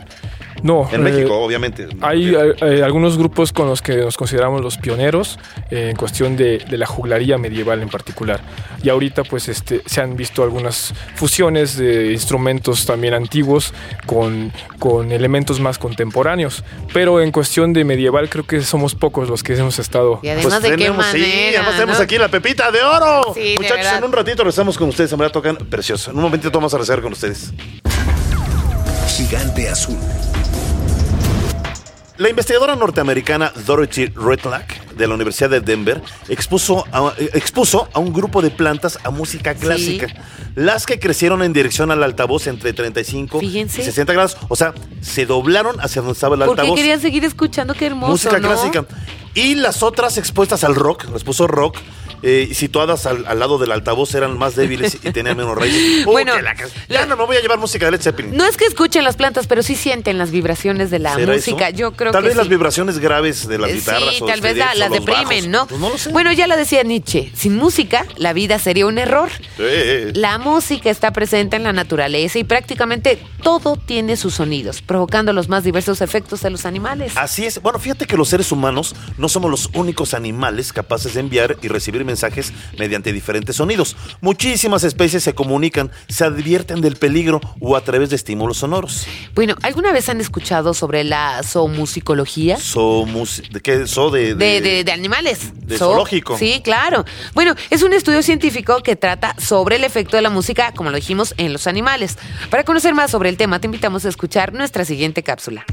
No, 0.61 0.89
En 0.91 1.07
eh, 1.07 1.11
México, 1.11 1.37
obviamente. 1.39 1.87
Hay 2.01 2.35
eh, 2.35 2.53
eh, 2.61 2.81
algunos 2.83 3.17
grupos 3.17 3.53
con 3.53 3.67
los 3.69 3.81
que 3.81 3.95
nos 3.95 4.17
consideramos 4.17 4.61
los 4.61 4.77
pioneros 4.77 5.39
eh, 5.71 5.89
en 5.91 5.95
cuestión 5.95 6.35
de, 6.35 6.57
de 6.57 6.77
la 6.77 6.85
juglaría 6.85 7.37
medieval 7.37 7.81
en 7.81 7.87
particular. 7.87 8.41
Y 8.83 8.89
ahorita 8.89 9.23
pues 9.23 9.47
este, 9.47 9.81
se 9.85 10.01
han 10.01 10.17
visto 10.17 10.43
algunas 10.43 10.93
fusiones 11.15 11.77
de 11.77 12.11
instrumentos 12.11 12.85
también 12.85 13.13
antiguos 13.13 13.73
con, 14.05 14.51
con 14.79 15.13
elementos 15.13 15.61
más 15.61 15.77
contemporáneos. 15.77 16.65
Pero 16.93 17.21
en 17.21 17.31
cuestión 17.31 17.71
de 17.71 17.85
medieval 17.85 18.27
creo 18.29 18.45
que 18.45 18.61
somos 18.61 18.95
pocos 18.95 19.29
los 19.29 19.43
que 19.43 19.53
hemos 19.55 19.79
estado... 19.79 20.19
Y 20.23 20.27
además 20.27 20.61
de 20.61 20.71
qué 20.71 20.75
tenemos, 20.75 20.97
manera. 20.97 21.25
sí, 21.25 21.55
además 21.55 21.73
tenemos 21.75 21.97
¿no? 21.99 22.03
aquí 22.03 22.17
la 22.17 22.27
pepita 22.27 22.69
de 22.69 22.81
oro. 22.81 23.33
Sí, 23.33 23.39
de 23.51 23.55
Muchachos, 23.55 23.77
verdad. 23.77 23.97
en 23.99 24.03
un 24.03 24.11
ratito 24.11 24.43
regresamos 24.43 24.77
con 24.77 24.89
ustedes. 24.89 25.09
En 25.13 25.19
verdad 25.19 25.31
tocan 25.31 25.55
precioso. 25.55 26.11
En 26.11 26.17
un 26.17 26.23
momentito 26.23 26.51
vamos 26.51 26.73
a 26.73 26.77
rezar 26.77 27.01
con 27.01 27.13
ustedes. 27.13 27.53
Gigante 29.09 29.67
Azul. 29.69 29.97
La 32.17 32.29
investigadora 32.29 32.75
norteamericana 32.75 33.51
Dorothy 33.65 34.07
Redlack 34.07 34.93
de 34.95 35.07
la 35.07 35.15
Universidad 35.15 35.49
de 35.49 35.61
Denver 35.61 36.01
expuso 36.27 36.85
a, 36.91 37.13
expuso 37.33 37.87
a 37.93 37.99
un 37.99 38.13
grupo 38.13 38.41
de 38.41 38.51
plantas 38.51 38.99
a 39.03 39.09
música 39.09 39.55
clásica, 39.55 40.07
las 40.55 40.85
que 40.85 40.99
crecieron 40.99 41.43
en 41.43 41.53
dirección 41.53 41.91
al 41.91 42.03
altavoz 42.03 42.47
entre 42.47 42.73
35 42.73 43.39
Fíjense. 43.39 43.81
y 43.81 43.85
60 43.85 44.13
grados. 44.13 44.37
O 44.49 44.55
sea, 44.55 44.73
se 45.01 45.25
doblaron 45.25 45.79
hacia 45.79 46.01
donde 46.01 46.13
estaba 46.13 46.35
el 46.35 46.41
¿Por 46.41 46.55
qué 46.55 46.61
altavoz. 46.61 46.77
querían 46.77 47.01
seguir 47.01 47.25
escuchando? 47.25 47.73
Qué 47.73 47.87
hermoso, 47.87 48.11
música 48.11 48.39
¿no? 48.39 48.47
clásica. 48.49 48.85
Y 49.33 49.55
las 49.55 49.81
otras 49.81 50.17
expuestas 50.17 50.63
al 50.63 50.75
rock, 50.75 51.05
les 51.13 51.23
puso 51.23 51.47
rock, 51.47 51.77
eh, 52.23 52.49
situadas 52.53 53.05
al, 53.05 53.25
al 53.25 53.39
lado 53.39 53.57
del 53.57 53.71
altavoz 53.71 54.13
eran 54.15 54.37
más 54.37 54.55
débiles 54.55 54.95
y 54.95 55.11
tenían 55.11 55.37
menos 55.37 55.55
raíces. 55.57 56.05
Uy, 56.05 56.19
Bueno, 56.19 56.39
la 56.41 56.53
ya 56.89 57.05
no 57.05 57.15
me 57.15 57.25
voy 57.25 57.37
a 57.37 57.41
llevar 57.41 57.57
música 57.59 57.85
de 57.85 57.91
Led 57.91 58.01
Zeppelin. 58.01 58.35
No 58.35 58.45
es 58.45 58.57
que 58.57 58.65
escuchen 58.65 59.03
las 59.03 59.15
plantas, 59.15 59.47
pero 59.47 59.63
sí 59.63 59.75
sienten 59.75 60.17
las 60.17 60.31
vibraciones 60.31 60.89
de 60.91 60.99
la 60.99 61.15
¿Será 61.15 61.33
música. 61.33 61.69
eso? 61.69 61.77
Yo 61.77 61.91
creo 61.93 62.11
Tal 62.11 62.23
que 62.23 62.29
vez 62.29 62.37
las 62.37 62.49
vibraciones 62.49 62.99
graves 62.99 63.47
de 63.47 63.57
las 63.57 63.69
Eh, 63.69 63.73
guitarras 63.75 64.15
Sí, 64.15 64.21
o 64.21 64.25
tal 64.25 64.41
vez 64.41 64.57
la- 64.57 64.75
las 64.75 64.91
deprimen, 64.91 65.25
bajos. 65.25 65.47
¿no? 65.47 65.67
Pues 65.67 65.79
no 65.81 65.89
lo 65.89 65.97
sé. 65.97 66.11
Bueno, 66.11 66.31
ya 66.33 66.47
lo 66.47 66.57
decía 66.57 66.83
Nietzsche, 66.83 67.31
sin 67.35 67.55
música 67.55 68.05
la 68.17 68.33
vida 68.33 68.59
sería 68.59 68.85
un 68.85 68.97
error. 68.97 69.29
Eh, 69.57 70.11
La 70.15 70.37
música 70.37 70.89
está 70.89 71.11
presente 71.11 71.55
en 71.55 71.63
la 71.63 71.73
naturaleza 71.73 72.37
y 72.39 72.43
prácticamente 72.43 73.17
todo 73.43 73.77
tiene 73.77 74.17
sus 74.17 74.35
sonidos, 74.35 74.81
provocando 74.81 75.31
los 75.33 75.47
más 75.47 75.63
diversos 75.63 76.01
efectos 76.01 76.41
de 76.41 76.49
los 76.49 76.65
animales. 76.65 77.13
Así 77.15 77.45
es. 77.45 77.61
Bueno, 77.61 77.79
fíjate 77.79 78.05
que 78.05 78.17
los 78.17 78.27
seres 78.29 78.51
humanos 78.51 78.95
no 79.17 79.29
somos 79.29 79.49
los 79.49 79.69
únicos 79.73 80.13
animales 80.13 80.73
capaces 80.73 81.13
de 81.13 81.21
enviar 81.21 81.57
y 81.61 81.67
recibir 81.69 82.03
mensajes 82.09 82.51
mediante 82.77 83.13
diferentes 83.13 83.55
sonidos. 83.55 83.95
Muchísimas 84.19 84.83
especies 84.83 85.23
se 85.23 85.33
comunican, 85.35 85.91
se 86.07 86.25
advierten 86.25 86.81
del 86.81 86.95
peligro 86.95 87.39
o 87.59 87.75
a 87.75 87.81
través 87.81 88.09
de 88.09 88.15
estímulos 88.15 88.57
sonoros. 88.57 89.05
Bueno, 89.35 89.55
¿alguna 89.61 89.91
vez 89.93 90.09
han 90.09 90.19
escuchado 90.19 90.73
sobre 90.73 91.03
la 91.03 91.41
zoomusicología? 91.43 92.57
Somos, 92.57 93.41
¿de 93.51 93.61
qué? 93.61 93.85
So 93.87 94.09
de, 94.09 94.33
De, 94.35 94.59
de- 94.61 94.83
de 94.83 94.91
animales. 94.91 95.51
de 95.67 95.77
zoológico. 95.77 96.37
Sí, 96.37 96.61
claro. 96.63 97.05
Bueno, 97.35 97.53
es 97.69 97.83
un 97.83 97.93
estudio 97.93 98.23
científico 98.23 98.81
que 98.81 98.95
trata 98.95 99.35
sobre 99.39 99.75
el 99.75 99.83
efecto 99.83 100.15
de 100.17 100.23
la 100.23 100.29
música, 100.31 100.73
como 100.73 100.89
lo 100.89 100.95
dijimos, 100.95 101.33
en 101.37 101.53
los 101.53 101.67
animales. 101.67 102.17
Para 102.49 102.63
conocer 102.63 102.93
más 102.95 103.11
sobre 103.11 103.29
el 103.29 103.37
tema, 103.37 103.59
te 103.61 103.67
invitamos 103.67 104.05
a 104.05 104.09
escuchar 104.09 104.53
nuestra 104.53 104.83
siguiente 104.85 105.21
cápsula. 105.23 105.65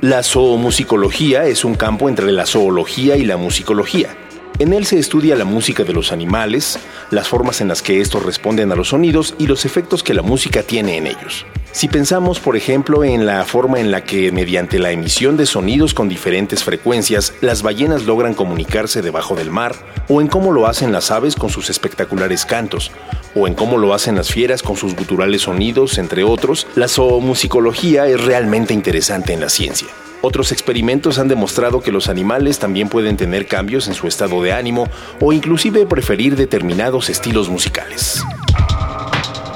La 0.00 0.22
zoomusicología 0.22 1.46
es 1.46 1.64
un 1.64 1.74
campo 1.74 2.08
entre 2.08 2.30
la 2.32 2.44
zoología 2.46 3.16
y 3.16 3.24
la 3.24 3.36
musicología. 3.36 4.14
En 4.58 4.72
él 4.72 4.86
se 4.86 4.98
estudia 4.98 5.36
la 5.36 5.44
música 5.44 5.84
de 5.84 5.92
los 5.92 6.12
animales, 6.12 6.78
las 7.10 7.28
formas 7.28 7.60
en 7.60 7.68
las 7.68 7.82
que 7.82 8.00
estos 8.00 8.24
responden 8.24 8.72
a 8.72 8.74
los 8.74 8.88
sonidos 8.88 9.34
y 9.38 9.46
los 9.46 9.66
efectos 9.66 10.02
que 10.02 10.14
la 10.14 10.22
música 10.22 10.62
tiene 10.62 10.96
en 10.96 11.06
ellos. 11.06 11.44
Si 11.72 11.88
pensamos, 11.88 12.40
por 12.40 12.56
ejemplo, 12.56 13.04
en 13.04 13.26
la 13.26 13.44
forma 13.44 13.80
en 13.80 13.90
la 13.90 14.04
que, 14.04 14.32
mediante 14.32 14.78
la 14.78 14.92
emisión 14.92 15.36
de 15.36 15.44
sonidos 15.44 15.92
con 15.92 16.08
diferentes 16.08 16.64
frecuencias, 16.64 17.34
las 17.42 17.62
ballenas 17.62 18.04
logran 18.04 18.32
comunicarse 18.32 19.02
debajo 19.02 19.34
del 19.34 19.50
mar, 19.50 19.74
o 20.08 20.22
en 20.22 20.28
cómo 20.28 20.52
lo 20.52 20.66
hacen 20.66 20.90
las 20.90 21.10
aves 21.10 21.36
con 21.36 21.50
sus 21.50 21.68
espectaculares 21.68 22.46
cantos, 22.46 22.92
o 23.36 23.46
en 23.46 23.54
cómo 23.54 23.76
lo 23.76 23.94
hacen 23.94 24.16
las 24.16 24.30
fieras 24.30 24.62
con 24.62 24.76
sus 24.76 24.96
guturales 24.96 25.42
sonidos, 25.42 25.98
entre 25.98 26.24
otros, 26.24 26.66
la 26.74 26.88
zoomusicología 26.88 28.06
es 28.06 28.24
realmente 28.24 28.74
interesante 28.74 29.34
en 29.34 29.40
la 29.40 29.50
ciencia. 29.50 29.88
Otros 30.22 30.50
experimentos 30.50 31.18
han 31.18 31.28
demostrado 31.28 31.82
que 31.82 31.92
los 31.92 32.08
animales 32.08 32.58
también 32.58 32.88
pueden 32.88 33.16
tener 33.16 33.46
cambios 33.46 33.86
en 33.86 33.94
su 33.94 34.08
estado 34.08 34.42
de 34.42 34.52
ánimo 34.52 34.88
o 35.20 35.32
inclusive 35.32 35.86
preferir 35.86 36.34
determinados 36.34 37.10
estilos 37.10 37.48
musicales. 37.48 38.24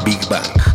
Big 0.04 0.20
Bang. 0.28 0.69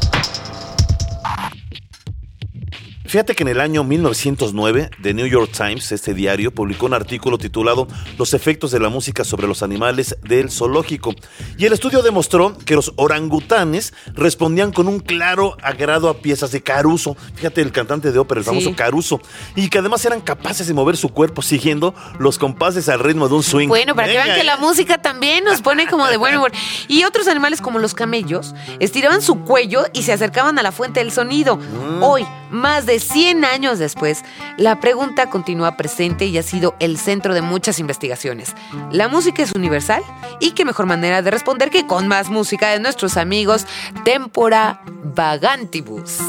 Fíjate 3.08 3.36
que 3.36 3.44
en 3.44 3.50
el 3.50 3.62
año 3.62 3.84
1909, 3.84 4.90
The 5.02 5.14
New 5.14 5.28
York 5.28 5.52
Times, 5.56 5.92
este 5.92 6.14
diario, 6.14 6.52
publicó 6.52 6.88
un 6.88 6.94
artículo 6.94 7.38
titulado 7.38 7.88
Los 8.18 8.34
efectos 8.34 8.72
de 8.72 8.80
la 8.80 8.90
música 8.90 9.24
sobre 9.24 9.48
los 9.48 9.62
animales 9.62 10.18
del 10.24 10.50
zoológico. 10.52 11.14
Y 11.58 11.66
el 11.66 11.74
estudio 11.74 12.02
demostró 12.02 12.58
que 12.58 12.76
los 12.76 12.94
orangutanes 12.96 13.94
respondían 14.14 14.72
con 14.72 14.88
un 14.88 15.00
claro 15.00 15.56
agrado 15.62 16.10
a 16.10 16.16
piezas 16.18 16.52
de 16.52 16.62
Caruso. 16.64 17.16
Fíjate, 17.36 17.62
el 17.62 17.72
cantante 17.72 18.12
de 18.12 18.18
ópera, 18.20 18.40
el 18.40 18.46
Sí. 18.46 18.50
famoso 18.50 18.76
Caruso. 18.76 19.22
Y 19.56 19.70
que 19.70 19.78
además 19.78 20.04
eran 20.06 20.22
capaces 20.22 20.66
de 20.68 20.74
mover 20.74 20.98
su 20.98 21.10
cuerpo 21.10 21.42
siguiendo 21.44 21.94
los 22.18 22.40
compases 22.40 22.90
al 22.90 23.00
ritmo 23.00 23.30
de 23.30 23.36
un 23.36 23.44
swing. 23.44 23.68
Bueno, 23.68 23.94
para 23.96 24.08
que 24.08 24.14
vean 24.16 24.34
que 24.36 24.42
¿eh? 24.42 24.46
la 24.46 24.58
música 24.58 25.02
también 25.02 25.44
nos 25.44 25.62
pone 25.62 25.88
como 25.88 26.08
de 26.08 26.18
buen 26.18 26.36
humor. 26.36 26.52
Y 26.88 27.04
otros 27.04 27.28
animales 27.28 27.62
como 27.62 27.80
los 27.80 27.94
camellos 27.94 28.54
estiraban 28.80 29.22
su 29.22 29.42
cuello 29.42 29.86
y 29.94 30.04
se 30.04 30.14
acercaban 30.14 30.58
a 30.60 30.64
la 30.64 30.72
fuente 30.72 31.00
del 31.02 31.12
sonido. 31.12 31.58
Mm. 31.58 32.04
Hoy, 32.04 32.26
más 32.52 32.86
de 32.86 32.95
100 33.00 33.46
años 33.46 33.80
después, 33.80 34.24
la 34.58 34.80
pregunta 34.80 35.30
continúa 35.30 35.78
presente 35.78 36.26
y 36.26 36.38
ha 36.38 36.44
sido 36.44 36.76
el 36.80 36.98
centro 36.98 37.34
de 37.34 37.42
muchas 37.42 37.80
investigaciones. 37.80 38.56
¿La 38.92 39.08
música 39.08 39.44
es 39.44 39.52
universal? 39.54 40.04
¿Y 40.40 40.52
qué 40.52 40.66
mejor 40.66 40.86
manera 40.86 41.22
de 41.22 41.32
responder 41.32 41.70
que 41.70 41.88
con 41.88 42.08
más 42.08 42.30
música 42.30 42.70
de 42.70 42.80
nuestros 42.80 43.18
amigos 43.18 43.66
Tempora 44.04 44.82
Vagantibus? 45.04 46.20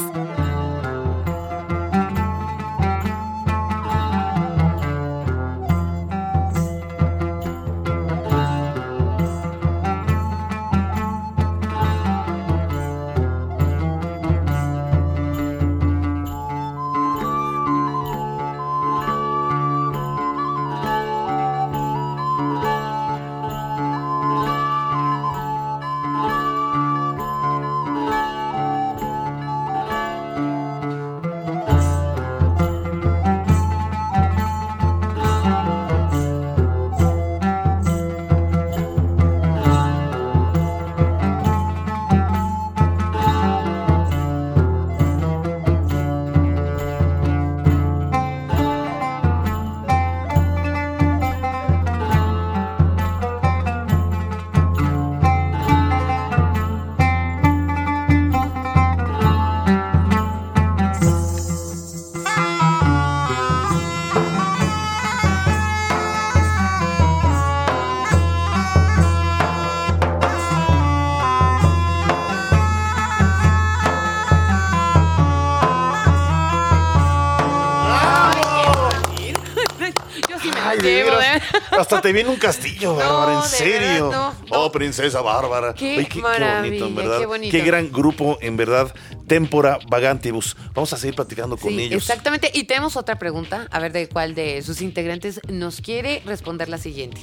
De 80.81 80.93
llevo, 80.95 81.17
veras. 81.17 81.37
¿eh? 81.37 81.57
Hasta 81.71 82.01
te 82.01 82.11
viene 82.13 82.29
un 82.29 82.35
castillo, 82.37 82.95
Bárbara, 82.95 83.33
en 83.43 83.43
serio. 83.49 84.09
verdad, 84.09 84.33
no, 84.49 84.57
Oh, 84.65 84.71
princesa 84.71 85.21
Bárbara. 85.21 85.73
Qué 85.73 85.97
qué, 85.97 86.07
qué 86.07 86.21
bonito, 86.21 86.85
en 86.87 86.95
qué 86.95 87.01
verdad. 87.01 87.25
bonito. 87.27 87.57
gran 87.65 87.91
grupo, 87.91 88.37
en 88.41 88.57
verdad. 88.57 88.93
Tempora 89.27 89.79
Vagantibus. 89.89 90.55
Vamos 90.73 90.91
a 90.93 90.97
seguir 90.97 91.15
platicando 91.15 91.57
con 91.57 91.71
Sí, 91.71 91.81
ellos. 91.81 92.01
exactamente. 92.01 92.49
Y 92.53 92.63
tenemos 92.65 92.95
otra 92.95 93.19
pregunta, 93.19 93.67
a 93.71 93.79
ver 93.79 93.91
de 93.91 94.07
cuál 94.07 94.35
de 94.35 94.61
sus 94.61 94.81
integrantes 94.81 95.41
nos 95.49 95.81
quiere 95.81 96.21
responder 96.25 96.69
la 96.69 96.77
siguiente. 96.77 97.21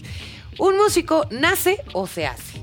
¿Un 0.58 0.76
músico 0.76 1.26
nace 1.30 1.82
o 1.94 2.06
se 2.06 2.26
hace? 2.26 2.62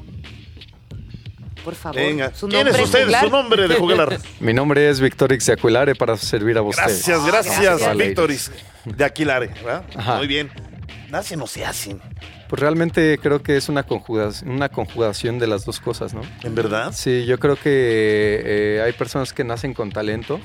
Por 1.63 1.75
favor. 1.75 1.95
Venga, 1.98 2.33
su 2.33 2.48
¿quién 2.48 2.67
es 2.67 2.79
usted? 2.79 3.03
juglar. 3.03 3.24
Su 3.25 3.29
nombre 3.29 3.67
de 3.67 3.75
juglar. 3.75 4.19
Mi 4.39 4.51
nombre 4.53 4.89
es 4.89 5.00
Víctor 5.00 5.31
Ixacuelare 5.31 5.93
para 5.93 6.17
servir 6.17 6.57
a 6.57 6.63
usted. 6.63 6.81
Gracias, 6.81 7.24
gracias, 7.25 7.60
gracias. 7.62 7.98
Víctoris. 7.98 8.51
De 8.86 9.05
Aquilare, 9.05 9.48
¿verdad? 9.48 9.83
Ajá. 9.95 10.17
Muy 10.17 10.25
bien. 10.25 10.51
Nacen 11.10 11.41
o 11.41 11.48
se 11.48 11.65
hacen. 11.65 12.00
Pues 12.48 12.60
realmente 12.60 13.17
creo 13.21 13.41
que 13.41 13.57
es 13.57 13.69
una 13.69 13.83
conjugación, 13.83 14.51
una 14.51 14.69
conjugación 14.69 15.39
de 15.39 15.48
las 15.48 15.65
dos 15.65 15.79
cosas, 15.79 16.13
¿no? 16.13 16.21
¿En 16.43 16.55
verdad? 16.55 16.91
Sí, 16.93 17.25
yo 17.25 17.39
creo 17.39 17.55
que 17.55 18.41
eh, 18.43 18.81
hay 18.83 18.93
personas 18.93 19.33
que 19.33 19.43
nacen 19.43 19.74
con 19.74 19.91
talento 19.91 20.39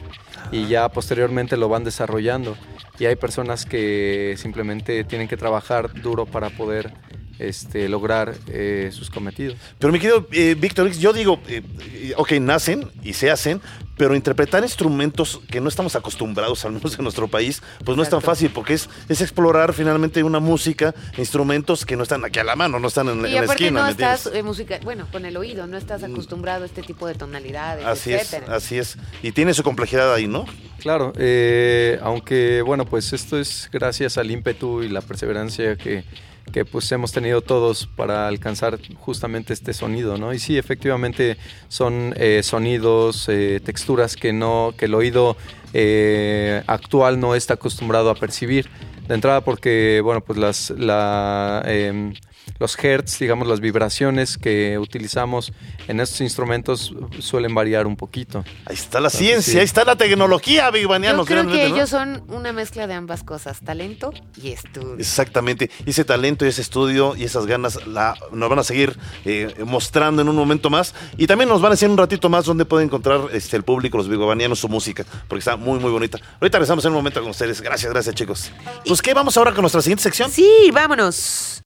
y 0.52 0.66
ya 0.66 0.88
posteriormente 0.88 1.56
lo 1.56 1.68
van 1.68 1.84
desarrollando. 1.84 2.56
Y 2.98 3.06
hay 3.06 3.16
personas 3.16 3.66
que 3.66 4.34
simplemente 4.38 5.04
tienen 5.04 5.28
que 5.28 5.36
trabajar 5.36 5.92
duro 6.00 6.26
para 6.26 6.50
poder 6.50 6.92
este, 7.38 7.88
lograr 7.88 8.34
eh, 8.48 8.90
sus 8.92 9.10
cometidos. 9.10 9.56
Pero 9.78 9.92
mi 9.92 9.98
querido 9.98 10.26
eh, 10.32 10.56
Víctor, 10.58 10.90
yo 10.92 11.12
digo, 11.12 11.40
eh, 11.48 11.62
eh, 11.92 12.14
ok, 12.16 12.32
nacen 12.40 12.90
y 13.02 13.12
se 13.12 13.30
hacen, 13.30 13.60
pero 13.96 14.14
interpretar 14.14 14.62
instrumentos 14.62 15.40
que 15.50 15.60
no 15.60 15.68
estamos 15.68 15.96
acostumbrados, 15.96 16.64
al 16.64 16.72
menos 16.72 16.96
en 16.98 17.02
nuestro 17.02 17.28
país, 17.28 17.62
pues 17.84 17.96
no 17.96 18.02
es 18.02 18.10
tan 18.10 18.20
fácil, 18.20 18.50
porque 18.50 18.74
es, 18.74 18.88
es 19.08 19.20
explorar 19.20 19.72
finalmente 19.72 20.22
una 20.22 20.38
música, 20.40 20.94
instrumentos 21.16 21.86
que 21.86 21.96
no 21.96 22.02
están 22.02 22.24
aquí 22.24 22.38
a 22.38 22.44
la 22.44 22.56
mano, 22.56 22.78
no 22.78 22.88
están 22.88 23.08
en, 23.08 23.22
la- 23.22 23.28
Y 23.28 23.36
en 23.36 23.46
la 23.46 23.52
esquina. 23.52 23.80
no 23.80 23.84
¿me 23.86 23.90
estás 23.92 24.26
eh, 24.26 24.42
música, 24.42 24.78
bueno, 24.84 25.06
con 25.10 25.24
el 25.24 25.36
oído, 25.36 25.66
no 25.66 25.76
estás 25.76 26.02
acostumbrado 26.02 26.64
a 26.64 26.66
este 26.66 26.82
tipo 26.82 27.06
de 27.06 27.14
tonalidades, 27.14 27.84
Así 27.86 28.12
es, 28.12 28.22
etcétera. 28.32 28.54
así 28.56 28.78
es. 28.78 28.96
Y 29.22 29.32
tiene 29.32 29.54
su 29.54 29.62
complejidad 29.62 30.12
ahí, 30.12 30.26
¿no? 30.28 30.44
Claro, 30.78 31.12
eh, 31.16 31.98
aunque 32.02 32.62
bueno, 32.62 32.84
pues 32.84 33.12
esto 33.12 33.38
es 33.38 33.68
gracias 33.72 34.18
al 34.18 34.30
ímpetu 34.30 34.82
y 34.82 34.88
la 34.88 35.00
perseverancia 35.00 35.76
que, 35.76 36.04
que 36.52 36.64
pues 36.64 36.90
hemos 36.92 37.12
tenido 37.12 37.40
todos 37.40 37.86
para 37.86 38.28
alcanzar 38.28 38.78
justamente 38.96 39.52
este 39.52 39.72
sonido, 39.72 40.16
¿no? 40.16 40.32
Y 40.32 40.38
sí, 40.38 40.56
efectivamente 40.58 41.36
son 41.68 42.14
eh, 42.16 42.42
sonidos, 42.42 43.28
eh, 43.28 43.60
texturas 43.64 44.16
que 44.16 44.32
no, 44.32 44.74
que 44.76 44.86
el 44.86 44.94
oído 44.94 45.36
eh, 45.72 46.62
actual 46.66 47.20
no 47.20 47.34
está 47.34 47.54
acostumbrado 47.54 48.10
a 48.10 48.14
percibir. 48.14 48.68
De 49.08 49.14
entrada 49.14 49.40
porque, 49.42 50.00
bueno, 50.02 50.20
pues 50.20 50.38
las, 50.38 50.70
la, 50.70 51.62
em, 51.66 52.14
los 52.58 52.76
hertz, 52.82 53.18
digamos, 53.18 53.48
las 53.48 53.60
vibraciones 53.60 54.38
que 54.38 54.78
utilizamos 54.78 55.52
en 55.88 56.00
estos 56.00 56.20
instrumentos 56.20 56.94
suelen 57.18 57.54
variar 57.54 57.86
un 57.86 57.96
poquito. 57.96 58.44
Ahí 58.64 58.74
está 58.74 59.00
la 59.00 59.10
ciencia, 59.10 59.60
ahí 59.60 59.64
está 59.64 59.84
la 59.84 59.96
tecnología, 59.96 60.70
Big 60.70 60.86
Yo 60.86 61.24
creo 61.24 61.46
que 61.46 61.66
ellos 61.66 61.90
son 61.90 62.22
una 62.28 62.52
mezcla 62.52 62.86
de 62.86 62.94
ambas 62.94 63.22
cosas, 63.22 63.60
talento 63.60 64.12
y 64.42 64.50
estudio. 64.50 64.96
Exactamente, 64.98 65.70
ese 65.84 66.04
talento 66.04 66.44
y 66.44 66.48
ese 66.48 66.62
estudio 66.62 67.14
y 67.16 67.24
esas 67.24 67.46
ganas 67.46 67.86
la, 67.86 68.14
nos 68.32 68.48
van 68.48 68.58
a 68.58 68.64
seguir 68.64 68.96
eh, 69.24 69.54
mostrando 69.64 70.22
en 70.22 70.28
un 70.28 70.36
momento 70.36 70.70
más 70.70 70.94
y 71.16 71.26
también 71.26 71.48
nos 71.48 71.60
van 71.60 71.72
a 71.72 71.74
decir 71.74 71.88
un 71.88 71.98
ratito 71.98 72.28
más 72.28 72.44
dónde 72.44 72.64
puede 72.64 72.84
encontrar 72.84 73.22
este, 73.32 73.56
el 73.56 73.62
público, 73.62 73.98
los 73.98 74.08
bigbanianos, 74.08 74.58
su 74.58 74.68
música, 74.68 75.04
porque 75.28 75.40
está 75.40 75.56
muy, 75.56 75.78
muy 75.78 75.90
bonita. 75.90 76.18
Ahorita 76.40 76.58
regresamos 76.58 76.84
en 76.84 76.90
un 76.90 76.96
momento 76.96 77.20
con 77.20 77.30
ustedes. 77.30 77.60
Gracias, 77.60 77.92
gracias, 77.92 78.14
chicos. 78.14 78.50
Pues, 78.86 79.02
¿qué? 79.02 79.14
¿Vamos 79.14 79.36
ahora 79.36 79.52
con 79.52 79.62
nuestra 79.62 79.82
siguiente 79.82 80.02
sección? 80.02 80.30
Sí, 80.30 80.70
vámonos. 80.72 81.62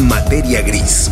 Materia 0.00 0.62
gris. 0.62 1.10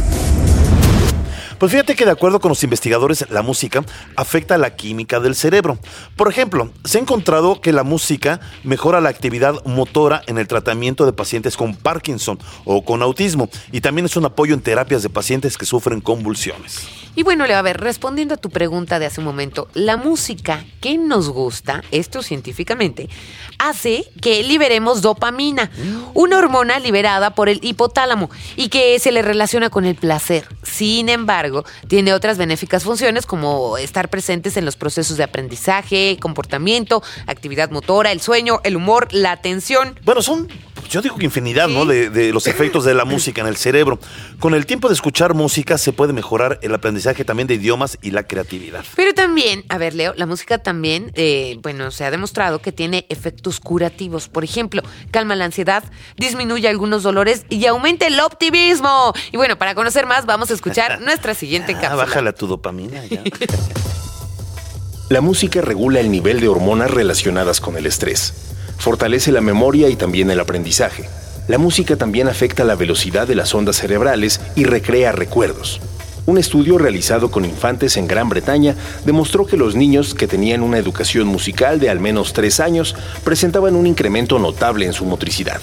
Pues 1.63 1.71
fíjate 1.71 1.95
que 1.95 2.05
de 2.05 2.11
acuerdo 2.11 2.41
con 2.41 2.49
los 2.49 2.65
investigadores, 2.65 3.25
la 3.31 3.43
música 3.43 3.85
afecta 4.17 4.59
la 4.59 4.75
química 4.75 5.21
del 5.21 5.37
cerebro. 5.37 5.79
Por 6.17 6.29
ejemplo, 6.29 6.73
se 6.83 6.99
ha 6.99 7.01
encontrado 7.01 7.61
que 7.61 7.71
la 7.71 7.85
música 7.85 8.41
mejora 8.65 9.01
la 9.01 9.11
actividad 9.11 9.65
motora 9.65 10.23
en 10.27 10.39
el 10.39 10.49
tratamiento 10.49 11.07
de 11.07 11.13
pacientes 11.13 11.57
con 11.57 11.77
Parkinson 11.77 12.41
o 12.65 12.85
con 12.85 13.01
autismo 13.01 13.49
y 13.71 13.81
también 13.81 14.07
es 14.07 14.17
un 14.17 14.25
apoyo 14.25 14.55
en 14.55 14.61
terapias 14.61 15.05
de 15.05 15.11
pacientes 15.11 15.57
que 15.57 15.65
sufren 15.65 16.01
convulsiones. 16.01 16.85
Y 17.15 17.25
bueno, 17.25 17.45
a 17.45 17.63
ver, 17.63 17.79
respondiendo 17.79 18.35
a 18.35 18.39
tu 18.39 18.49
pregunta 18.49 18.99
de 18.99 19.05
hace 19.05 19.21
un 19.21 19.27
momento, 19.27 19.69
la 19.75 19.99
música 19.99 20.65
que 20.81 20.97
nos 20.97 21.29
gusta, 21.29 21.85
esto 21.91 22.23
científicamente, 22.23 23.11
hace 23.59 24.07
que 24.23 24.43
liberemos 24.43 25.03
dopamina, 25.03 25.71
una 26.15 26.39
hormona 26.39 26.79
liberada 26.79 27.35
por 27.35 27.51
el 27.51 27.61
hipotálamo 27.63 28.31
y 28.57 28.71
que 28.71 28.99
se 28.99 29.13
le 29.13 29.21
relaciona 29.21 29.69
con 29.69 29.85
el 29.85 29.95
placer. 29.95 30.49
Sin 30.63 31.11
embargo, 31.11 31.52
tiene 31.89 32.15
otras 32.15 32.39
benéficas 32.39 32.85
funciones 32.85 33.27
como 33.27 33.79
estar 33.79 34.09
presentes 34.09 34.57
en 34.57 34.65
los 34.65 34.77
procesos 34.77 35.17
de 35.17 35.25
aprendizaje, 35.25 36.19
comportamiento, 36.21 37.03
actividad 37.27 37.71
motora, 37.71 38.13
el 38.13 38.21
sueño, 38.21 38.61
el 38.65 38.77
humor, 38.77 39.09
la 39.13 39.33
atención. 39.33 39.99
Bueno, 40.05 40.23
son 40.23 40.49
yo 40.93 41.03
digo 41.03 41.17
que 41.17 41.25
infinidad, 41.25 41.69
¿no? 41.69 41.87
De, 41.87 42.11
de, 42.11 42.33
los 42.33 42.47
efectos 42.49 42.85
de 42.85 42.95
la 42.95 43.05
música 43.05 43.41
en 43.41 43.47
el 43.47 43.57
cerebro. 43.57 43.99
Con 44.39 44.55
el 44.55 44.67
tiempo 44.67 44.89
de 44.89 44.95
escuchar 44.95 45.35
música 45.35 45.79
se 45.79 45.93
puede 45.93 46.13
mejorar 46.13 46.59
el 46.63 46.75
aprendizaje 46.75 47.25
también 47.25 47.49
de 47.49 47.55
idiomas 47.55 47.99
y 48.03 48.11
la 48.11 48.23
creatividad. 48.25 48.85
Pero 48.95 49.15
también, 49.15 49.65
a 49.69 49.79
ver, 49.79 49.95
Leo, 49.95 50.13
la 50.17 50.27
música 50.27 50.59
también, 50.59 51.11
eh, 51.15 51.59
bueno, 51.63 51.91
se 51.91 52.05
ha 52.05 52.11
demostrado 52.11 52.61
que 52.61 52.73
tiene 52.73 53.07
efectos 53.09 53.59
curativos. 53.61 54.29
Por 54.29 54.45
ejemplo, 54.45 54.83
calma 55.11 55.35
la 55.35 55.47
ansiedad, 55.47 55.83
disminuye 56.17 56.69
algunos 56.69 57.03
dolores 57.03 57.45
y 57.49 57.65
aumenta 57.67 58.07
el 58.07 58.21
optimismo. 58.21 59.13
Y 59.33 59.37
bueno, 59.39 59.57
para 59.57 59.75
conocer 59.75 60.07
más, 60.07 60.27
vamos 60.27 60.51
a 60.51 60.55
escuchar 60.55 61.01
nuestra 61.03 61.35
siguiente 61.35 61.73
Ah, 61.77 61.81
cápsula. 61.81 62.05
bájala 62.05 62.33
tu 62.33 62.47
dopamina. 62.47 63.05
ya. 63.07 63.23
La 65.09 65.21
música 65.21 65.61
regula 65.61 66.01
el 66.01 66.11
nivel 66.11 66.41
de 66.41 66.49
hormonas 66.49 66.91
relacionadas 66.91 67.61
con 67.61 67.77
el 67.77 67.85
estrés. 67.87 68.33
Fortalece 68.83 69.31
la 69.31 69.41
memoria 69.41 69.89
y 69.91 69.95
también 69.95 70.29
el 70.33 70.41
aprendizaje. 70.41 71.09
La 71.47 71.57
música 71.57 71.95
también 71.95 72.27
afecta 72.27 72.65
la 72.65 72.75
velocidad 72.75 73.29
de 73.29 73.37
las 73.37 73.55
ondas 73.55 73.77
cerebrales 73.77 74.41
y 74.57 74.65
recrea 74.65 75.13
recuerdos. 75.13 75.81
Un 76.27 76.37
estudio 76.37 76.79
realizado 76.79 77.31
con 77.31 77.45
infantes 77.45 77.97
en 77.97 78.09
Gran 78.09 78.29
Bretaña 78.29 78.75
demostró 79.07 79.47
que 79.47 79.57
los 79.57 79.77
niños 79.77 80.15
que 80.15 80.27
tenían 80.27 80.65
una 80.65 80.79
educación 80.79 81.29
musical 81.29 81.79
de 81.79 81.91
al 81.91 82.01
menos 82.01 82.33
tres 82.33 82.59
años 82.59 82.97
presentaban 83.23 83.77
un 83.77 83.87
incremento 83.87 84.41
notable 84.41 84.85
en 84.85 84.95
su 84.95 85.05
motricidad. 85.05 85.61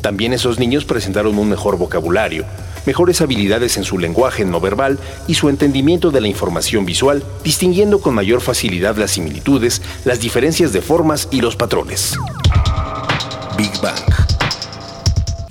También 0.00 0.32
esos 0.32 0.58
niños 0.58 0.86
presentaron 0.86 1.36
un 1.36 1.50
mejor 1.50 1.76
vocabulario, 1.76 2.46
mejores 2.86 3.20
habilidades 3.20 3.76
en 3.76 3.84
su 3.84 3.98
lenguaje 3.98 4.46
no 4.46 4.60
verbal 4.60 4.98
y 5.26 5.34
su 5.34 5.50
entendimiento 5.50 6.10
de 6.10 6.22
la 6.22 6.28
información 6.28 6.86
visual, 6.86 7.22
distinguiendo 7.44 8.00
con 8.00 8.14
mayor 8.14 8.40
facilidad 8.40 8.96
las 8.96 9.10
similitudes, 9.10 9.82
las 10.06 10.20
diferencias 10.20 10.72
de 10.72 10.80
formas 10.80 11.28
y 11.30 11.42
los 11.42 11.54
patrones. 11.54 12.16
Big 13.62 13.80
Bang. 13.80 14.21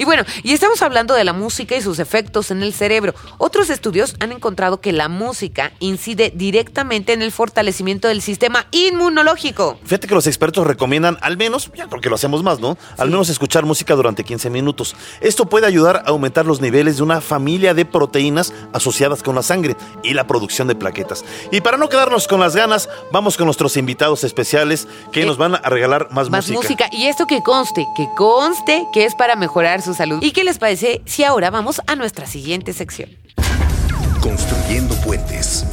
Y 0.01 0.03
bueno, 0.03 0.23
y 0.41 0.53
estamos 0.53 0.81
hablando 0.81 1.13
de 1.13 1.23
la 1.23 1.31
música 1.31 1.75
y 1.75 1.81
sus 1.83 1.99
efectos 1.99 2.49
en 2.49 2.63
el 2.63 2.73
cerebro. 2.73 3.13
Otros 3.37 3.69
estudios 3.69 4.15
han 4.19 4.31
encontrado 4.31 4.81
que 4.81 4.93
la 4.93 5.09
música 5.09 5.73
incide 5.79 6.33
directamente 6.35 7.13
en 7.13 7.21
el 7.21 7.31
fortalecimiento 7.31 8.07
del 8.07 8.23
sistema 8.23 8.65
inmunológico. 8.71 9.77
Fíjate 9.83 10.07
que 10.07 10.15
los 10.15 10.25
expertos 10.25 10.65
recomiendan 10.65 11.19
al 11.21 11.37
menos, 11.37 11.69
ya 11.75 11.85
creo 11.85 12.01
que 12.01 12.09
lo 12.09 12.15
hacemos 12.15 12.41
más, 12.41 12.59
¿no? 12.59 12.79
Al 12.97 13.11
menos 13.11 13.29
escuchar 13.29 13.63
música 13.63 13.93
durante 13.93 14.23
15 14.23 14.49
minutos. 14.49 14.95
Esto 15.19 15.45
puede 15.45 15.67
ayudar 15.67 15.97
a 15.97 16.09
aumentar 16.09 16.47
los 16.47 16.61
niveles 16.61 16.97
de 16.97 17.03
una 17.03 17.21
familia 17.21 17.75
de 17.75 17.85
proteínas 17.85 18.55
asociadas 18.73 19.21
con 19.21 19.35
la 19.35 19.43
sangre 19.43 19.77
y 20.01 20.15
la 20.15 20.25
producción 20.25 20.67
de 20.67 20.73
plaquetas. 20.73 21.23
Y 21.51 21.61
para 21.61 21.77
no 21.77 21.89
quedarnos 21.89 22.27
con 22.27 22.39
las 22.39 22.55
ganas, 22.55 22.89
vamos 23.11 23.37
con 23.37 23.45
nuestros 23.45 23.77
invitados 23.77 24.23
especiales 24.23 24.87
que 25.11 25.21
Eh, 25.21 25.25
nos 25.27 25.37
van 25.37 25.53
a 25.53 25.69
regalar 25.69 26.07
más, 26.09 26.31
Más 26.31 26.49
música. 26.49 26.89
Y 26.91 27.05
esto 27.05 27.27
que 27.27 27.43
conste, 27.43 27.85
que 27.95 28.07
conste 28.17 28.83
que 28.93 29.05
es 29.05 29.13
para 29.13 29.35
mejorar 29.35 29.83
su 29.83 29.90
salud. 29.95 30.19
¿Y 30.21 30.31
qué 30.31 30.43
les 30.43 30.57
parece 30.57 31.01
si 31.05 31.23
ahora 31.23 31.49
vamos 31.49 31.81
a 31.87 31.95
nuestra 31.95 32.25
siguiente 32.25 32.73
sección? 32.73 33.09
Construyendo 34.21 34.95
puentes. 35.01 35.65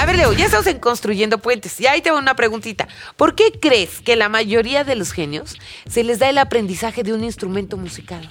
A 0.00 0.06
ver, 0.06 0.16
Leo, 0.16 0.32
ya 0.32 0.46
estamos 0.46 0.66
en 0.66 0.78
Construyendo 0.78 1.38
Puentes. 1.38 1.78
Y 1.78 1.86
ahí 1.86 2.00
te 2.00 2.10
va 2.10 2.18
una 2.18 2.34
preguntita. 2.34 2.88
¿Por 3.16 3.34
qué 3.34 3.52
crees 3.60 4.00
que 4.00 4.16
la 4.16 4.30
mayoría 4.30 4.82
de 4.82 4.96
los 4.96 5.12
genios 5.12 5.58
se 5.86 6.04
les 6.04 6.18
da 6.18 6.30
el 6.30 6.38
aprendizaje 6.38 7.02
de 7.02 7.12
un 7.12 7.22
instrumento 7.22 7.76
musical? 7.76 8.26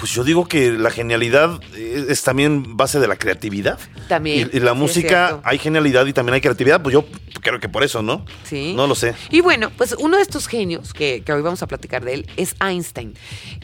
Pues 0.00 0.12
yo 0.12 0.24
digo 0.24 0.46
que 0.46 0.72
la 0.72 0.90
genialidad 0.90 1.60
es, 1.76 2.08
es 2.08 2.22
también 2.22 2.76
base 2.76 2.98
de 2.98 3.06
la 3.06 3.16
creatividad. 3.16 3.78
También, 4.08 4.50
Y, 4.52 4.56
y 4.56 4.60
la 4.60 4.72
sí, 4.72 4.78
música, 4.78 5.40
hay 5.44 5.58
genialidad 5.58 6.06
y 6.06 6.12
también 6.12 6.34
hay 6.34 6.40
creatividad. 6.40 6.82
Pues 6.82 6.94
yo 6.94 7.04
creo 7.42 7.60
que 7.60 7.68
por 7.68 7.84
eso, 7.84 8.02
¿no? 8.02 8.24
Sí. 8.44 8.72
No 8.74 8.86
lo 8.86 8.94
sé. 8.94 9.14
Y 9.30 9.40
bueno, 9.40 9.70
pues 9.76 9.94
uno 9.98 10.16
de 10.16 10.22
estos 10.22 10.46
genios, 10.46 10.92
que, 10.94 11.22
que 11.24 11.32
hoy 11.32 11.42
vamos 11.42 11.62
a 11.62 11.66
platicar 11.66 12.04
de 12.04 12.14
él, 12.14 12.26
es 12.36 12.54
Einstein, 12.60 13.14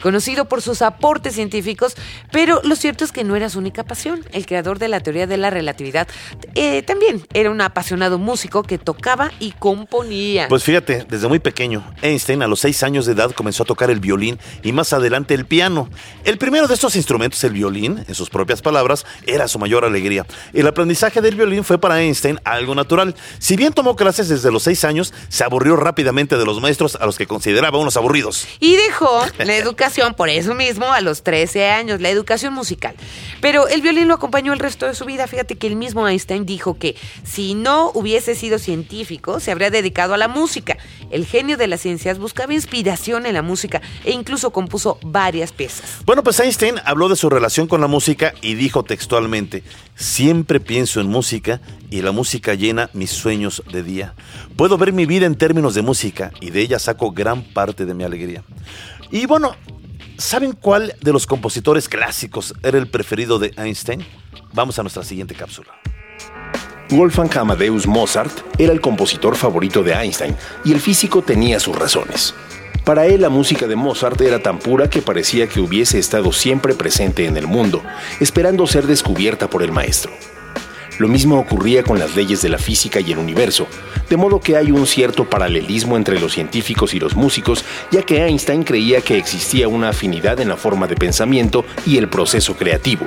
conocido 0.01 0.45
por 0.45 0.61
sus 0.61 0.81
aportes 0.81 1.33
científicos, 1.35 1.95
pero 2.31 2.61
lo 2.63 2.75
cierto 2.75 3.03
es 3.03 3.11
que 3.11 3.23
no 3.23 3.35
era 3.35 3.49
su 3.49 3.59
única 3.59 3.83
pasión. 3.83 4.23
El 4.31 4.45
creador 4.45 4.79
de 4.79 4.87
la 4.87 4.99
teoría 4.99 5.27
de 5.27 5.37
la 5.37 5.49
relatividad 5.49 6.07
eh, 6.55 6.83
también 6.83 7.25
era 7.33 7.49
un 7.49 7.61
apasionado 7.61 8.19
músico 8.19 8.63
que 8.63 8.77
tocaba 8.77 9.31
y 9.39 9.51
componía. 9.53 10.47
Pues 10.49 10.63
fíjate, 10.63 11.05
desde 11.09 11.27
muy 11.27 11.39
pequeño, 11.39 11.83
Einstein 12.01 12.41
a 12.43 12.47
los 12.47 12.59
seis 12.59 12.83
años 12.83 13.05
de 13.05 13.13
edad 13.13 13.31
comenzó 13.31 13.63
a 13.63 13.65
tocar 13.65 13.89
el 13.89 13.99
violín 13.99 14.39
y 14.63 14.71
más 14.71 14.93
adelante 14.93 15.33
el 15.33 15.45
piano. 15.45 15.89
El 16.27 16.37
primero 16.37 16.67
de 16.67 16.73
estos 16.73 16.97
instrumentos, 16.97 17.41
el 17.45 17.53
violín, 17.53 18.03
en 18.05 18.13
sus 18.13 18.29
propias 18.29 18.61
palabras, 18.61 19.05
era 19.25 19.47
su 19.47 19.59
mayor 19.59 19.85
alegría. 19.85 20.25
El 20.51 20.67
aprendizaje 20.67 21.21
del 21.21 21.35
violín 21.35 21.63
fue 21.63 21.77
para 21.77 22.01
Einstein 22.01 22.37
algo 22.43 22.75
natural. 22.75 23.15
Si 23.39 23.55
bien 23.55 23.71
tomó 23.71 23.95
clases 23.95 24.27
desde 24.27 24.51
los 24.51 24.63
seis 24.63 24.83
años, 24.83 25.13
se 25.29 25.45
aburrió 25.45 25.77
rápidamente 25.77 26.37
de 26.37 26.43
los 26.43 26.59
maestros 26.59 26.97
a 26.97 27.05
los 27.05 27.17
que 27.17 27.27
consideraba 27.27 27.77
unos 27.77 27.95
aburridos. 27.95 28.45
Y 28.59 28.75
dejó 28.75 29.25
la 29.37 29.55
educación 29.55 30.15
por 30.15 30.27
eso 30.27 30.53
mismo 30.53 30.91
a 30.91 30.99
los 30.99 31.23
13 31.23 31.69
años, 31.69 32.01
la 32.01 32.09
educación 32.09 32.53
musical. 32.53 32.93
Pero 33.39 33.69
el 33.69 33.81
violín 33.81 34.09
lo 34.09 34.15
acompañó 34.15 34.51
el 34.51 34.59
resto 34.59 34.85
de 34.85 34.95
su 34.95 35.05
vida. 35.05 35.27
Fíjate 35.27 35.55
que 35.55 35.67
el 35.67 35.77
mismo 35.77 36.05
Einstein 36.05 36.45
dijo 36.45 36.77
que 36.77 36.97
si 37.23 37.55
no 37.55 37.89
hubiese 37.93 38.35
sido 38.35 38.59
científico, 38.59 39.39
se 39.39 39.51
habría 39.51 39.69
dedicado 39.69 40.13
a 40.13 40.17
la 40.17 40.27
música. 40.27 40.75
El 41.09 41.25
genio 41.25 41.55
de 41.55 41.67
las 41.67 41.79
ciencias 41.79 42.19
buscaba 42.19 42.53
inspiración 42.53 43.25
en 43.25 43.35
la 43.35 43.43
música 43.43 43.81
e 44.03 44.11
incluso 44.11 44.51
compuso 44.51 44.99
varias 45.01 45.53
piezas. 45.53 46.01
Bueno, 46.05 46.16
pues 46.23 46.39
Einstein 46.39 46.75
habló 46.85 47.09
de 47.09 47.15
su 47.15 47.29
relación 47.29 47.67
con 47.67 47.81
la 47.81 47.87
música 47.87 48.33
y 48.41 48.55
dijo 48.55 48.83
textualmente, 48.83 49.63
siempre 49.95 50.59
pienso 50.59 50.99
en 51.01 51.07
música 51.07 51.61
y 51.89 52.01
la 52.01 52.11
música 52.11 52.53
llena 52.53 52.89
mis 52.93 53.11
sueños 53.11 53.61
de 53.71 53.83
día. 53.83 54.13
Puedo 54.55 54.77
ver 54.77 54.93
mi 54.93 55.05
vida 55.05 55.25
en 55.25 55.35
términos 55.35 55.75
de 55.75 55.81
música 55.81 56.31
y 56.39 56.49
de 56.49 56.61
ella 56.61 56.79
saco 56.79 57.11
gran 57.11 57.43
parte 57.43 57.85
de 57.85 57.93
mi 57.93 58.03
alegría. 58.03 58.43
Y 59.11 59.25
bueno, 59.25 59.55
¿saben 60.17 60.53
cuál 60.53 60.95
de 61.01 61.13
los 61.13 61.27
compositores 61.27 61.89
clásicos 61.89 62.53
era 62.63 62.77
el 62.77 62.87
preferido 62.87 63.37
de 63.37 63.53
Einstein? 63.57 64.05
Vamos 64.53 64.79
a 64.79 64.83
nuestra 64.83 65.03
siguiente 65.03 65.35
cápsula. 65.35 65.73
Wolfgang 66.89 67.37
Amadeus 67.37 67.85
Mozart 67.85 68.31
era 68.57 68.71
el 68.71 68.79
compositor 68.79 69.35
favorito 69.35 69.83
de 69.83 69.91
Einstein 69.91 70.35
y 70.63 70.71
el 70.71 70.79
físico 70.79 71.21
tenía 71.21 71.59
sus 71.59 71.75
razones. 71.75 72.33
Para 72.87 73.05
él 73.05 73.19
la 73.19 73.27
música 73.27 73.67
de 73.67 73.75
Mozart 73.75 74.21
era 74.21 74.39
tan 74.39 74.59
pura 74.59 74.89
que 74.89 75.01
parecía 75.01 75.47
que 75.47 75.59
hubiese 75.59 75.99
estado 75.99 76.31
siempre 76.31 76.73
presente 76.73 77.25
en 77.25 77.35
el 77.35 77.45
mundo, 77.45 77.83
esperando 78.21 78.65
ser 78.65 78.87
descubierta 78.87 79.49
por 79.49 79.61
el 79.61 79.73
maestro. 79.73 80.13
Lo 80.97 81.09
mismo 81.09 81.37
ocurría 81.37 81.83
con 81.83 81.99
las 81.99 82.15
leyes 82.15 82.41
de 82.41 82.47
la 82.47 82.57
física 82.57 83.01
y 83.01 83.11
el 83.11 83.17
universo, 83.17 83.67
de 84.09 84.15
modo 84.15 84.39
que 84.39 84.55
hay 84.55 84.71
un 84.71 84.87
cierto 84.87 85.29
paralelismo 85.29 85.97
entre 85.97 86.17
los 86.17 86.31
científicos 86.31 86.93
y 86.93 86.99
los 87.01 87.17
músicos, 87.17 87.65
ya 87.91 88.03
que 88.03 88.23
Einstein 88.25 88.63
creía 88.63 89.01
que 89.01 89.17
existía 89.17 89.67
una 89.67 89.89
afinidad 89.89 90.39
en 90.39 90.47
la 90.47 90.55
forma 90.55 90.87
de 90.87 90.95
pensamiento 90.95 91.65
y 91.85 91.97
el 91.97 92.07
proceso 92.07 92.55
creativo. 92.55 93.03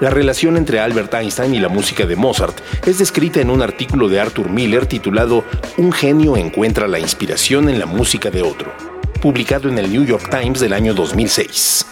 La 0.00 0.08
relación 0.08 0.56
entre 0.56 0.80
Albert 0.80 1.12
Einstein 1.12 1.54
y 1.54 1.58
la 1.60 1.68
música 1.68 2.06
de 2.06 2.16
Mozart 2.16 2.58
es 2.86 2.96
descrita 2.96 3.42
en 3.42 3.50
un 3.50 3.60
artículo 3.60 4.08
de 4.08 4.18
Arthur 4.18 4.48
Miller 4.48 4.86
titulado 4.86 5.44
Un 5.76 5.92
genio 5.92 6.38
encuentra 6.38 6.88
la 6.88 6.98
inspiración 6.98 7.68
en 7.68 7.78
la 7.78 7.84
música 7.84 8.30
de 8.30 8.40
otro, 8.40 8.72
publicado 9.20 9.68
en 9.68 9.78
el 9.78 9.92
New 9.92 10.04
York 10.04 10.28
Times 10.30 10.60
del 10.60 10.72
año 10.72 10.94
2006. 10.94 11.86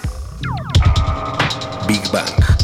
Big 1.87 2.03
Bang. 2.11 2.58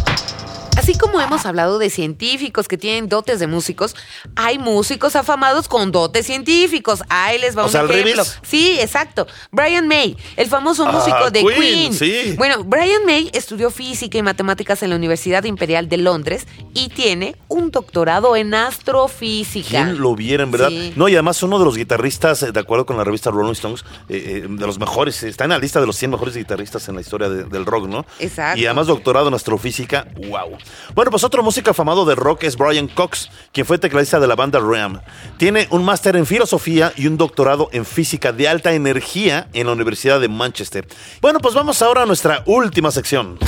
Así 0.85 0.99
como 0.99 1.19
hemos 1.19 1.47
hablado 1.47 1.79
de 1.79 1.89
científicos 1.89 2.69
que 2.69 2.77
tienen 2.77 3.09
dotes 3.09 3.41
de 3.41 3.47
músicos, 3.47 3.97
hay 4.37 4.59
músicos 4.59 5.17
afamados 5.17 5.67
con 5.67 5.91
dotes 5.93 6.27
científicos. 6.27 7.03
Ahí 7.09 7.39
les 7.39 7.57
va 7.57 7.63
O 7.63 7.65
un 7.65 7.73
sea, 7.73 7.81
al 7.81 7.91
ejemplo. 7.91 8.13
revés. 8.23 8.39
Sí, 8.43 8.77
exacto. 8.79 9.27
Brian 9.51 9.89
May, 9.89 10.15
el 10.37 10.47
famoso 10.47 10.85
músico 10.85 11.17
Ah, 11.23 11.31
de 11.31 11.41
Queen, 11.43 11.59
Queen. 11.59 11.95
sí. 11.95 12.35
Bueno, 12.37 12.65
Brian 12.65 13.07
May 13.07 13.31
estudió 13.33 13.71
física 13.71 14.19
y 14.19 14.23
matemáticas 14.23 14.83
en 14.83 14.91
la 14.91 14.97
Universidad 14.97 15.45
Imperial 15.45 15.89
de 15.89 15.97
Londres 15.97 16.47
y 16.75 16.91
tiene 16.91 17.35
un 17.49 17.71
doctorado 17.71 18.37
en 18.37 18.53
astrofísica. 18.53 19.69
¿Quién 19.87 19.99
lo 19.99 20.15
viera, 20.15 20.43
en 20.43 20.51
verdad? 20.51 20.69
Sí. 20.69 20.93
No, 20.97 21.09
y 21.09 21.15
además 21.15 21.43
uno 21.43 21.59
de 21.59 21.65
los 21.65 21.79
guitarristas, 21.79 22.43
eh, 22.43 22.53
de 22.53 22.61
acuerdo 22.61 22.85
con 22.85 22.99
la 22.99 23.05
revista 23.05 23.31
Rolling 23.31 23.53
Stones, 23.53 23.87
eh, 24.11 24.43
eh, 24.45 24.47
de 24.47 24.67
los 24.67 24.79
mejores, 24.79 25.23
está 25.23 25.45
en 25.45 25.51
la 25.51 25.59
lista 25.59 25.81
de 25.81 25.87
los 25.87 25.97
100 25.97 26.11
mejores 26.11 26.37
guitarristas 26.37 26.87
en 26.91 26.97
la 26.97 27.01
historia 27.01 27.31
de- 27.31 27.45
del 27.45 27.65
rock, 27.65 27.87
¿no? 27.89 28.05
Exacto. 28.19 28.61
Y 28.61 28.67
además 28.67 28.87
doctorado 28.87 29.29
en 29.29 29.35
astrofísica, 29.35 30.09
wow. 30.29 30.59
Bueno, 30.95 31.11
pues 31.11 31.25
otro 31.25 31.43
músico 31.43 31.71
afamado 31.71 32.05
de 32.05 32.15
rock 32.15 32.45
es 32.45 32.57
Brian 32.57 32.89
Cox, 32.89 33.31
quien 33.53 33.67
fue 33.67 33.79
tecladista 33.79 34.21
de 34.21 34.27
la 34.27 34.37
banda 34.37 34.61
Ram. 34.61 35.01
Tiene 35.37 35.67
un 35.71 35.85
máster 35.85 36.17
en 36.17 36.27
filosofía 36.27 36.93
y 36.97 37.07
un 37.07 37.17
doctorado 37.17 37.69
en 37.73 37.85
física 37.85 38.33
de 38.33 38.49
alta 38.49 38.73
energía 38.73 39.49
en 39.53 39.67
la 39.67 39.73
Universidad 39.73 40.21
de 40.21 40.29
Manchester. 40.29 40.87
Bueno, 41.21 41.41
pues 41.41 41.55
vamos 41.55 41.81
ahora 41.83 42.03
a 42.03 42.07
nuestra 42.07 42.43
última 42.47 42.91
sección. 42.91 43.39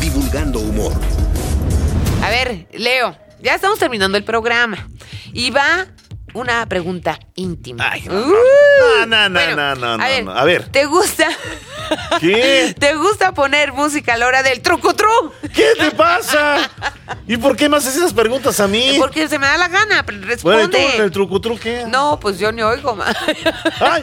Divulgando 0.00 0.60
humor. 0.60 0.92
A 2.22 2.30
ver, 2.30 2.66
Leo, 2.72 3.16
ya 3.42 3.54
estamos 3.54 3.78
terminando 3.78 4.18
el 4.18 4.24
programa. 4.24 4.88
Y 5.32 5.50
va 5.50 5.86
una 6.34 6.66
pregunta 6.66 7.18
íntima. 7.34 7.90
Ay, 7.90 8.04
no, 8.06 8.14
no, 8.14 9.06
no, 9.06 9.28
no, 9.28 9.40
bueno, 9.40 9.56
no, 9.56 9.74
no, 9.74 9.96
no, 9.96 10.04
a 10.04 10.08
ver, 10.08 10.24
no. 10.24 10.32
A 10.32 10.44
ver. 10.44 10.68
¿Te 10.68 10.86
gusta? 10.86 11.28
¿Qué? 12.20 12.74
¿Te 12.78 12.94
gusta 12.96 13.32
poner 13.32 13.72
música 13.72 14.14
a 14.14 14.16
la 14.16 14.26
hora 14.26 14.42
del 14.42 14.60
trucutru? 14.60 15.08
¿Qué 15.54 15.70
te 15.78 15.90
pasa? 15.92 16.70
¿Y 17.26 17.36
por 17.36 17.56
qué 17.56 17.68
me 17.68 17.76
haces 17.76 17.96
esas 17.96 18.12
preguntas 18.12 18.58
a 18.60 18.66
mí? 18.68 18.96
Porque 18.98 19.28
se 19.28 19.38
me 19.38 19.46
da 19.46 19.56
la 19.56 19.68
gana, 19.68 20.04
pero 20.04 20.18
Bueno, 20.18 20.26
¿y 20.26 20.30
responde. 20.34 20.68
tú 20.68 20.76
en 20.96 21.02
el 21.02 21.10
truco 21.10 21.40
truque? 21.40 21.84
No, 21.88 22.18
pues 22.20 22.38
yo 22.38 22.52
ni 22.52 22.62
oigo 22.62 22.94
más. 22.96 23.14
Ay, 23.80 24.02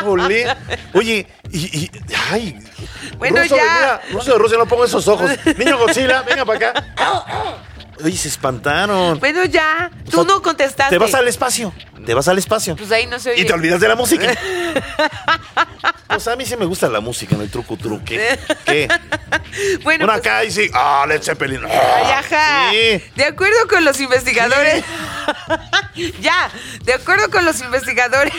híjole. 0.00 0.56
Oye, 0.94 1.26
y, 1.50 1.58
y- 1.84 1.90
ay. 2.30 2.58
Bueno, 3.18 3.42
Ruso, 3.42 3.56
ya. 3.56 3.62
Mira, 3.62 4.00
Ruso 4.12 4.32
de 4.32 4.38
Rusia, 4.38 4.58
no 4.58 4.66
pongo 4.66 4.84
esos 4.84 5.06
ojos. 5.08 5.30
Niño 5.58 5.78
Godzilla, 5.78 6.22
venga 6.22 6.44
para 6.44 6.68
acá. 6.70 6.84
Oye, 8.04 8.16
se 8.16 8.28
espantaron. 8.28 9.18
Bueno, 9.18 9.44
ya, 9.44 9.90
O 10.06 10.10
tú 10.10 10.16
sea, 10.18 10.24
no 10.24 10.42
contestaste. 10.42 10.90
Te 10.94 10.98
vas 10.98 11.14
al 11.14 11.28
espacio. 11.28 11.72
Te 12.06 12.14
vas 12.14 12.28
al 12.28 12.38
espacio. 12.38 12.76
Pues 12.76 12.90
ahí 12.92 13.06
no 13.06 13.18
se 13.18 13.32
oye. 13.32 13.42
Y 13.42 13.44
te 13.44 13.52
olvidas 13.52 13.80
de 13.80 13.88
la 13.88 13.96
música. 13.96 14.32
Pues 16.08 16.28
a 16.28 16.36
mí 16.36 16.46
sí 16.46 16.56
me 16.56 16.64
gusta 16.64 16.88
la 16.88 17.00
música 17.00 17.34
en 17.34 17.42
el 17.42 17.50
truco 17.50 17.76
truque. 17.76 18.38
¿Qué? 18.64 18.88
Bueno, 19.82 20.04
Una 20.04 20.14
pues, 20.14 20.26
acá 20.26 20.44
y 20.44 20.50
sí. 20.50 20.70
Ah, 20.74 21.04
Led 21.08 21.22
Zeppelin. 21.22 21.60
Ay, 21.64 22.10
ajá. 22.12 22.70
Sí. 22.70 23.02
De 23.16 23.24
acuerdo 23.24 23.56
con 23.68 23.84
los 23.84 23.98
investigadores. 24.00 24.84
ya, 26.20 26.50
de 26.84 26.92
acuerdo 26.94 27.30
con 27.30 27.44
los 27.44 27.60
investigadores, 27.62 28.32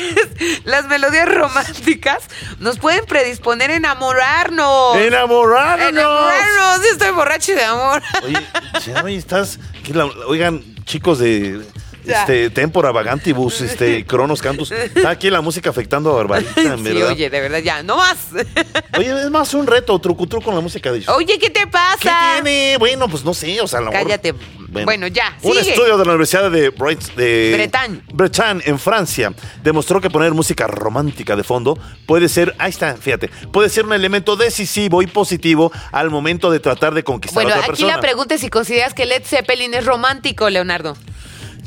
las 0.63 0.85
melodías 0.85 1.27
románticas 1.27 2.19
nos 2.59 2.77
pueden 2.77 3.05
predisponer 3.05 3.71
a 3.71 3.75
enamorarnos. 3.75 4.95
¡Enamorarnos! 4.97 5.89
Enamorarnos. 5.89 6.85
Estoy 6.91 7.11
borracho 7.11 7.53
de 7.53 7.63
amor. 7.63 8.01
Oye, 8.23 8.37
ya 8.85 9.03
oye, 9.03 9.17
estás. 9.17 9.59
la- 9.93 10.05
oigan, 10.05 10.63
chicos 10.85 11.19
de. 11.19 11.65
Este, 12.07 12.49
Tempora, 12.49 12.91
Vagantibus, 12.91 13.61
este, 13.61 14.05
Cronos 14.05 14.41
Cantus. 14.41 14.71
Está 14.71 15.09
aquí 15.09 15.29
la 15.29 15.41
música 15.41 15.69
afectando 15.69 16.11
a 16.11 16.15
Barbarita, 16.15 16.61
en 16.61 16.77
Sí, 16.77 16.83
verdad. 16.83 17.09
oye, 17.11 17.29
de 17.29 17.41
verdad, 17.41 17.59
ya, 17.59 17.83
no 17.83 17.97
más. 17.97 18.17
Oye, 18.97 19.09
es 19.23 19.29
más 19.29 19.53
un 19.53 19.67
reto, 19.67 19.97
truco 19.99 20.27
con 20.41 20.55
la 20.55 20.61
música 20.61 20.91
de 20.91 21.03
Oye, 21.07 21.37
¿qué 21.37 21.49
te 21.49 21.67
pasa? 21.67 21.97
¿Qué 21.99 22.09
tiene? 22.41 22.77
Bueno, 22.77 23.07
pues 23.07 23.23
no 23.23 23.33
sé, 23.33 23.59
o 23.61 23.67
sea, 23.67 23.79
a 23.79 23.81
lo 23.83 23.91
mejor- 23.91 24.07
Cállate. 24.07 24.33
Bueno, 24.69 25.07
ya, 25.07 25.35
Un 25.43 25.53
sigue. 25.55 25.69
estudio 25.71 25.97
de 25.97 26.03
la 26.05 26.11
Universidad 26.11 26.51
de, 26.51 26.73
Bright- 26.73 27.15
de 27.15 27.53
Bretagne. 27.55 28.01
Bretagne, 28.13 28.61
en 28.65 28.77
Francia, 28.77 29.33
demostró 29.63 30.01
que 30.01 30.09
poner 30.09 30.33
música 30.33 30.67
romántica 30.67 31.35
de 31.37 31.43
fondo 31.43 31.79
puede 32.05 32.27
ser, 32.27 32.53
ahí 32.59 32.69
está, 32.69 32.95
fíjate, 32.97 33.29
puede 33.51 33.69
ser 33.69 33.85
un 33.85 33.93
elemento 33.93 34.35
decisivo 34.35 35.01
y 35.01 35.07
positivo 35.07 35.71
al 35.91 36.09
momento 36.09 36.51
de 36.51 36.59
tratar 36.59 36.93
de 36.93 37.03
conquistar 37.03 37.43
Bueno, 37.43 37.55
a 37.55 37.59
otra 37.59 37.65
aquí 37.73 37.81
persona. 37.83 37.95
la 37.95 38.01
pregunta 38.01 38.35
es 38.35 38.41
si 38.41 38.49
consideras 38.49 38.93
que 38.93 39.05
Led 39.05 39.23
Zeppelin 39.23 39.73
es 39.73 39.85
romántico, 39.85 40.49
Leonardo. 40.49 40.97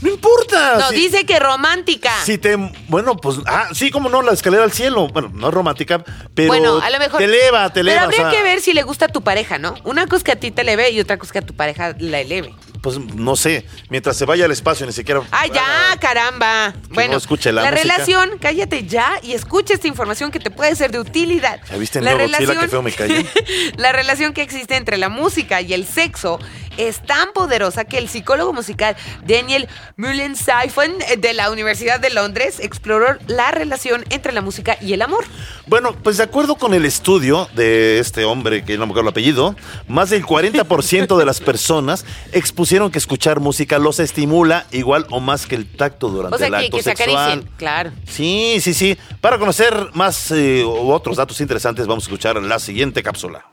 No 0.01 0.11
importa. 0.11 0.77
No, 0.79 0.89
si- 0.89 0.97
dice 0.97 1.27
que 1.27 1.39
romántica. 1.39 2.13
Si 2.25 2.39
te. 2.39 2.57
Bueno, 2.89 3.17
pues. 3.17 3.39
Ah, 3.47 3.69
sí, 3.73 3.91
como 3.91 4.09
no, 4.09 4.23
la 4.23 4.33
escalera 4.33 4.65
al 4.65 4.73
cielo. 4.73 5.09
Bueno, 5.09 5.31
no 5.33 5.49
es 5.49 5.55
romántica, 5.55 6.03
pero. 6.35 6.49
bueno, 6.49 6.81
a 6.81 6.91
lo 6.91 6.99
mejor. 6.99 7.19
Te 7.19 7.25
eleva, 7.25 7.71
te 7.73 7.81
eleva. 7.81 8.01
Pero 8.01 8.05
habría 8.07 8.29
o 8.29 8.31
sea, 8.31 8.39
que 8.39 8.45
ver 8.45 8.61
si 8.61 8.73
le 8.73 8.83
gusta 8.83 9.07
a 9.07 9.09
tu 9.09 9.23
pareja, 9.23 9.59
¿no? 9.59 9.75
Una 9.85 10.07
cosa 10.07 10.25
que 10.25 10.33
a 10.33 10.37
ti 10.37 10.51
te 10.51 10.63
eleve 10.63 10.91
y 10.91 11.01
otra 11.01 11.19
cosa 11.19 11.33
que 11.33 11.39
a 11.41 11.47
tu 11.47 11.55
pareja 11.55 11.95
la 11.99 12.21
eleve. 12.21 12.55
Pues 12.83 12.99
no 12.99 13.37
sé. 13.37 13.67
Mientras 13.91 14.17
se 14.17 14.25
vaya 14.25 14.47
al 14.47 14.53
espacio, 14.53 14.87
ni 14.87 14.93
siquiera. 14.93 15.23
¡Ay, 15.31 15.51
ya, 15.53 15.99
caramba! 16.01 16.73
Bueno, 16.91 17.13
no 17.13 17.19
escuche 17.19 17.53
la 17.53 17.63
música. 17.63 17.83
relación, 17.83 18.39
cállate 18.41 18.87
ya 18.87 19.21
y 19.23 19.33
escucha 19.33 19.75
esta 19.75 19.87
información 19.87 20.31
que 20.31 20.41
te 20.41 20.51
puede 20.51 20.75
ser 20.77 20.91
de 20.91 20.99
utilidad. 20.99 21.61
¿Ya 21.71 21.77
viste 21.77 21.99
el 21.99 22.07
nuevo 22.07 22.21
Godzilla? 22.21 22.61
Qué 22.61 22.69
feo 22.69 22.83
me 22.83 22.93
cayó. 22.93 23.23
la 23.77 23.93
relación 23.93 24.33
que 24.33 24.43
existe 24.43 24.77
entre 24.77 24.97
la 24.97 25.11
música 25.11 25.61
y 25.61 25.75
el 25.75 25.87
sexo 25.87 26.39
es 26.89 27.05
tan 27.05 27.33
poderosa 27.33 27.85
que 27.85 27.99
el 27.99 28.09
psicólogo 28.09 28.53
musical 28.53 28.97
Daniel 29.27 29.69
Mullen-Siphon 29.97 30.91
eh, 31.09 31.17
de 31.19 31.35
la 31.35 31.51
Universidad 31.51 32.01
de 32.01 32.11
Londres 32.11 32.59
exploró 32.61 33.19
la 33.27 33.51
relación 33.51 34.05
entre 34.11 34.33
la 34.33 34.41
música 34.41 34.77
y 34.81 34.93
el 34.93 35.03
amor. 35.03 35.25
Bueno, 35.67 35.95
pues 36.03 36.17
de 36.17 36.23
acuerdo 36.23 36.57
con 36.57 36.75
el 36.75 36.87
estudio 36.87 37.49
de 37.55 37.99
este 37.99 38.25
hombre, 38.25 38.65
que 38.65 38.79
no 38.79 38.87
me 38.87 38.93
acuerdo 38.93 39.09
el 39.09 39.13
apellido, 39.13 39.57
más 39.89 40.11
del 40.11 40.25
40% 40.25 41.19
de 41.19 41.25
las 41.25 41.41
personas 41.41 42.05
expusieron 42.33 42.91
que 42.91 42.99
escuchar 42.99 43.41
música 43.41 43.79
los 43.79 44.01
estimula 44.01 44.67
igual 44.71 45.07
o 45.11 45.21
más 45.21 45.47
que 45.47 45.57
el 45.57 45.67
tacto 45.67 46.09
durante 46.09 46.35
O 46.35 46.39
sea, 46.39 46.47
el 46.47 46.53
que, 46.55 46.59
acto 46.67 46.77
que 46.79 46.83
se 46.83 46.97
sexual. 46.97 47.17
acaricien, 47.17 47.51
claro. 47.57 47.93
Sí, 48.07 48.59
sí, 48.61 48.75
sí. 48.75 48.97
Para 49.21 49.39
conocer 49.39 49.75
más 49.95 50.31
eh, 50.31 50.65
otros 50.65 51.17
datos 51.17 51.41
interesantes, 51.41 51.87
vamos 51.87 52.05
a 52.05 52.07
escuchar 52.07 52.37
la 52.43 52.59
siguiente 52.59 53.03
cápsula. 53.03 53.50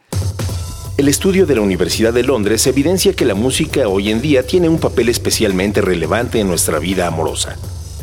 El 0.98 1.10
estudio 1.10 1.46
de 1.46 1.54
la 1.54 1.62
Universidad 1.62 2.12
de 2.12 2.24
Londres 2.24 2.66
evidencia 2.66 3.14
que 3.14 3.24
la 3.24 3.36
música 3.36 3.88
hoy 3.88 4.10
en 4.10 4.20
día 4.20 4.42
tiene 4.48 4.68
un 4.68 4.80
papel 4.80 5.10
especialmente 5.10 5.80
relevante 5.80 6.40
en 6.40 6.48
nuestra 6.48 6.80
vida 6.80 7.06
amorosa. 7.06 7.56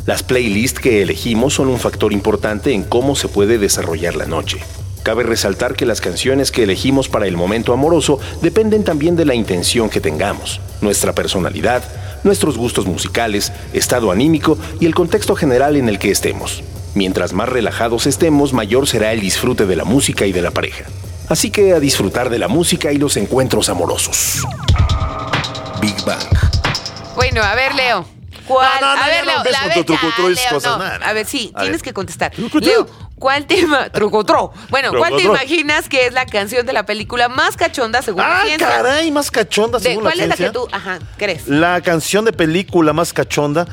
Las 0.05 0.23
playlists 0.23 0.79
que 0.79 1.01
elegimos 1.01 1.55
son 1.55 1.67
un 1.67 1.77
factor 1.77 2.13
importante 2.13 2.71
en 2.71 2.83
cómo 2.83 3.17
se 3.17 3.27
puede 3.27 3.57
desarrollar 3.57 4.15
la 4.15 4.27
noche. 4.27 4.59
Cabe 5.03 5.23
resaltar 5.23 5.75
que 5.75 5.85
las 5.85 5.99
canciones 5.99 6.51
que 6.51 6.63
elegimos 6.63 7.09
para 7.09 7.27
el 7.27 7.35
momento 7.35 7.73
amoroso 7.73 8.17
dependen 8.41 8.85
también 8.85 9.17
de 9.17 9.25
la 9.25 9.35
intención 9.35 9.89
que 9.89 9.99
tengamos, 9.99 10.61
nuestra 10.79 11.13
personalidad, 11.13 11.83
nuestros 12.23 12.57
gustos 12.57 12.85
musicales, 12.85 13.51
estado 13.73 14.09
anímico 14.09 14.57
y 14.79 14.85
el 14.85 14.95
contexto 14.95 15.35
general 15.35 15.75
en 15.75 15.89
el 15.89 15.99
que 15.99 16.11
estemos. 16.11 16.63
Mientras 16.93 17.33
más 17.33 17.49
relajados 17.49 18.07
estemos, 18.07 18.53
mayor 18.53 18.87
será 18.87 19.11
el 19.11 19.19
disfrute 19.19 19.65
de 19.65 19.75
la 19.75 19.83
música 19.83 20.25
y 20.25 20.31
de 20.31 20.41
la 20.41 20.51
pareja. 20.51 20.85
Así 21.29 21.49
que 21.49 21.73
a 21.73 21.79
disfrutar 21.79 22.29
de 22.29 22.39
la 22.39 22.47
música 22.47 22.91
y 22.91 22.97
los 22.97 23.17
encuentros 23.17 23.69
amorosos. 23.69 24.45
Big 25.81 25.95
Bang. 26.05 26.19
Bueno, 27.15 27.41
a 27.43 27.55
ver, 27.55 27.73
Leo. 27.75 28.05
¿Cuál? 28.47 28.69
No, 28.79 28.87
no, 28.89 28.95
no, 28.95 29.01
a 29.03 29.07
ver, 29.07 29.25
Leo. 29.25 29.37
empieces 29.37 29.57
a 30.65 30.77
ver. 30.77 31.03
A 31.03 31.25
sí, 31.25 31.51
A 31.55 31.61
tienes 31.61 31.77
ver. 31.79 31.85
que 31.85 31.93
contestar. 31.93 32.31
Leo, 32.37 32.87
¿cuál 33.17 33.47
tema? 33.47 33.89
Trucutro. 33.89 34.53
Bueno, 34.69 34.91
¿cuál 34.95 35.15
te 35.15 35.23
imaginas 35.23 35.89
que 35.89 36.05
es 36.05 36.13
la 36.13 36.27
canción 36.27 36.63
de 36.65 36.73
la 36.73 36.85
película 36.85 37.27
más 37.27 37.57
cachonda 37.57 38.03
según 38.03 38.21
la 38.21 38.41
Ah, 38.41 38.45
ciencia? 38.45 38.67
caray, 38.67 39.09
más 39.09 39.31
cachonda 39.31 39.79
De- 39.79 39.83
según 39.85 40.03
la 40.03 40.11
¿Cuál 40.11 40.19
es 40.19 40.27
la 40.27 40.35
que 40.35 40.43
ciencia. 40.43 40.61
tú, 40.61 40.67
ajá, 40.71 40.99
crees? 41.17 41.47
La 41.47 41.81
canción 41.81 42.23
de 42.23 42.33
película 42.33 42.93
más 42.93 43.13
cachonda, 43.13 43.65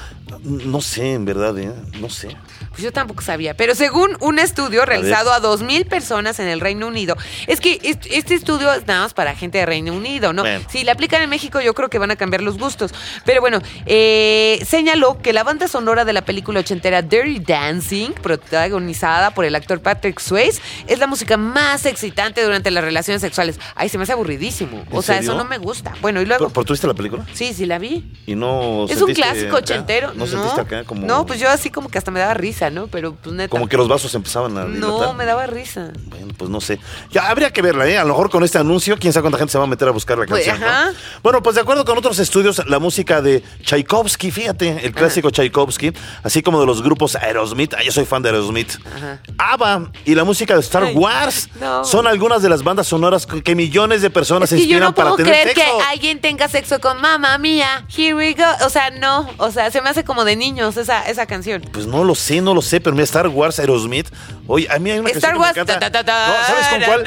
no 0.42 0.80
sé, 0.80 1.12
en 1.12 1.26
verdad, 1.26 1.58
¿eh? 1.58 1.70
No 2.00 2.08
sé. 2.08 2.34
Pues 2.72 2.82
yo 2.82 2.92
tampoco 2.92 3.22
sabía. 3.22 3.54
Pero 3.56 3.74
según 3.74 4.16
un 4.20 4.38
estudio 4.38 4.84
realizado 4.84 5.32
a, 5.32 5.40
dos 5.40 5.62
mil 5.62 5.84
personas 5.86 6.38
en 6.40 6.48
el 6.48 6.60
Reino 6.60 6.86
Unido, 6.88 7.16
es 7.46 7.60
que 7.60 7.78
est- 7.82 8.06
este 8.10 8.34
estudio 8.34 8.72
es 8.72 8.86
nada 8.86 9.02
más 9.02 9.14
para 9.14 9.34
gente 9.34 9.58
de 9.58 9.66
Reino 9.66 9.92
Unido, 9.92 10.32
¿no? 10.32 10.42
Bueno. 10.42 10.64
Si 10.70 10.82
le 10.84 10.90
aplican 10.90 11.22
en 11.22 11.30
México, 11.30 11.60
yo 11.60 11.74
creo 11.74 11.88
que 11.90 11.98
van 11.98 12.10
a 12.10 12.16
cambiar 12.16 12.42
los 12.42 12.58
gustos. 12.58 12.92
Pero 13.24 13.40
bueno, 13.40 13.60
eh, 13.86 14.60
señaló 14.66 15.20
que 15.20 15.32
la 15.32 15.44
banda 15.44 15.68
sonora 15.68 16.04
de 16.04 16.12
la 16.12 16.22
película 16.24 16.60
ochentera 16.60 17.02
Dirty 17.02 17.38
Dancing, 17.40 18.10
protagonizada 18.56 19.30
por 19.32 19.44
el 19.44 19.54
actor 19.54 19.80
Patrick 19.80 20.18
Swayze, 20.20 20.60
es 20.86 20.98
la 20.98 21.06
música 21.06 21.36
más 21.36 21.86
excitante 21.86 22.42
durante 22.42 22.70
las 22.70 22.84
relaciones 22.84 23.20
sexuales. 23.20 23.58
Ay, 23.74 23.88
se 23.88 23.98
me 23.98 24.04
hace 24.04 24.12
aburridísimo. 24.12 24.84
O 24.90 24.96
¿En 24.96 25.02
sea, 25.02 25.16
serio? 25.16 25.30
eso 25.32 25.38
no 25.38 25.44
me 25.44 25.58
gusta. 25.58 25.92
Bueno, 26.00 26.20
y 26.20 26.26
luego. 26.26 26.44
¿Por, 26.46 26.52
por 26.52 26.64
tú 26.64 26.72
viste 26.72 26.86
la 26.86 26.94
película? 26.94 27.26
Sí, 27.34 27.52
sí 27.54 27.66
la 27.66 27.78
vi. 27.78 28.12
Y 28.26 28.34
no 28.34 28.86
Es 28.88 29.00
un 29.02 29.12
clásico 29.12 29.56
acá? 29.56 29.58
ochentero. 29.58 30.12
¿No 30.14 30.26
sentiste 30.26 30.60
acá 30.60 30.84
como, 30.84 31.06
No, 31.06 31.26
pues 31.26 31.40
yo 31.40 31.48
así 31.48 31.70
como 31.70 31.88
que 31.88 31.98
hasta 31.98 32.10
me 32.10 32.20
daba 32.20 32.34
risa, 32.34 32.61
¿no? 32.70 32.86
Pero 32.88 33.14
pues 33.14 33.34
neta. 33.34 33.48
como 33.50 33.68
que 33.68 33.76
los 33.76 33.88
vasos 33.88 34.14
empezaban 34.14 34.56
a 34.58 34.64
No, 34.64 35.12
me 35.14 35.24
daba 35.24 35.46
risa. 35.46 35.92
Bueno, 36.06 36.32
pues 36.36 36.50
no 36.50 36.60
sé. 36.60 36.78
Ya 37.10 37.28
habría 37.28 37.50
que 37.52 37.62
verla, 37.62 37.86
¿eh? 37.88 37.98
A 37.98 38.02
lo 38.04 38.08
mejor 38.10 38.30
con 38.30 38.44
este 38.44 38.58
anuncio, 38.58 38.96
quién 38.98 39.12
sabe 39.12 39.22
cuánta 39.22 39.38
gente 39.38 39.52
se 39.52 39.58
va 39.58 39.64
a 39.64 39.66
meter 39.66 39.88
a 39.88 39.90
buscar 39.92 40.18
la 40.18 40.26
Pues, 40.26 40.46
canción. 40.46 40.60
¿no? 40.60 40.66
ajá. 40.76 40.92
Bueno, 41.22 41.42
pues 41.42 41.54
de 41.54 41.62
acuerdo 41.62 41.84
con 41.84 41.96
otros 41.98 42.18
estudios, 42.18 42.62
la 42.66 42.78
música 42.78 43.20
de 43.22 43.42
Tchaikovsky, 43.62 44.30
fíjate, 44.30 44.84
el 44.86 44.92
clásico 44.92 45.30
Tchaikovsky, 45.30 45.92
así 46.22 46.42
como 46.42 46.60
de 46.60 46.66
los 46.66 46.82
grupos 46.82 47.16
Aerosmith, 47.16 47.74
ah, 47.74 47.82
yo 47.82 47.92
soy 47.92 48.04
fan 48.04 48.22
de 48.22 48.30
Aerosmith, 48.30 48.72
Ajá. 48.86 49.20
ABBA 49.38 49.90
y 50.04 50.14
la 50.14 50.24
música 50.24 50.54
de 50.54 50.60
Star 50.60 50.84
Ay, 50.84 50.94
Wars 50.94 51.48
no. 51.60 51.84
son 51.84 52.06
algunas 52.06 52.42
de 52.42 52.48
las 52.48 52.62
bandas 52.62 52.86
sonoras 52.86 53.26
que 53.26 53.54
millones 53.54 54.02
de 54.02 54.10
personas 54.10 54.50
Es 54.50 54.50
se 54.50 54.56
que 54.56 54.62
yo 54.68 54.76
inspiran 54.76 54.88
no 54.90 54.94
puedo 54.94 55.10
para 55.10 55.16
tener 55.24 55.32
creer 55.42 55.56
sexo. 55.56 55.78
que 55.78 55.84
alguien 55.84 56.20
tenga 56.20 56.48
sexo 56.48 56.80
con 56.80 57.00
mamá 57.00 57.38
mía. 57.38 57.86
Here 57.94 58.14
we 58.14 58.34
go. 58.34 58.44
O 58.64 58.68
sea, 58.70 58.90
no. 58.90 59.28
O 59.38 59.50
sea, 59.50 59.70
se 59.70 59.80
me 59.80 59.88
hace 59.90 60.04
como 60.04 60.24
de 60.24 60.36
niños 60.36 60.76
esa, 60.76 61.02
esa 61.08 61.26
canción. 61.26 61.62
Pues 61.72 61.86
no 61.86 62.04
lo 62.04 62.14
sé, 62.14 62.40
no 62.40 62.51
lo 62.54 62.62
sé, 62.62 62.80
pero 62.80 62.94
mira, 62.94 63.04
Star 63.04 63.28
Wars, 63.28 63.58
Aerosmith. 63.58 64.08
Oye, 64.46 64.66
a 64.70 64.78
mí 64.78 64.90
hay 64.90 64.98
una 64.98 65.10
Star 65.10 65.36
Wars. 65.36 65.52
que 65.54 65.60
me 65.60 65.66
ta, 65.66 65.78
ta, 65.90 66.04
ta, 66.04 66.26
No, 66.28 66.46
¿sabes 66.46 66.66
con 66.68 66.82
cuál? 66.82 67.04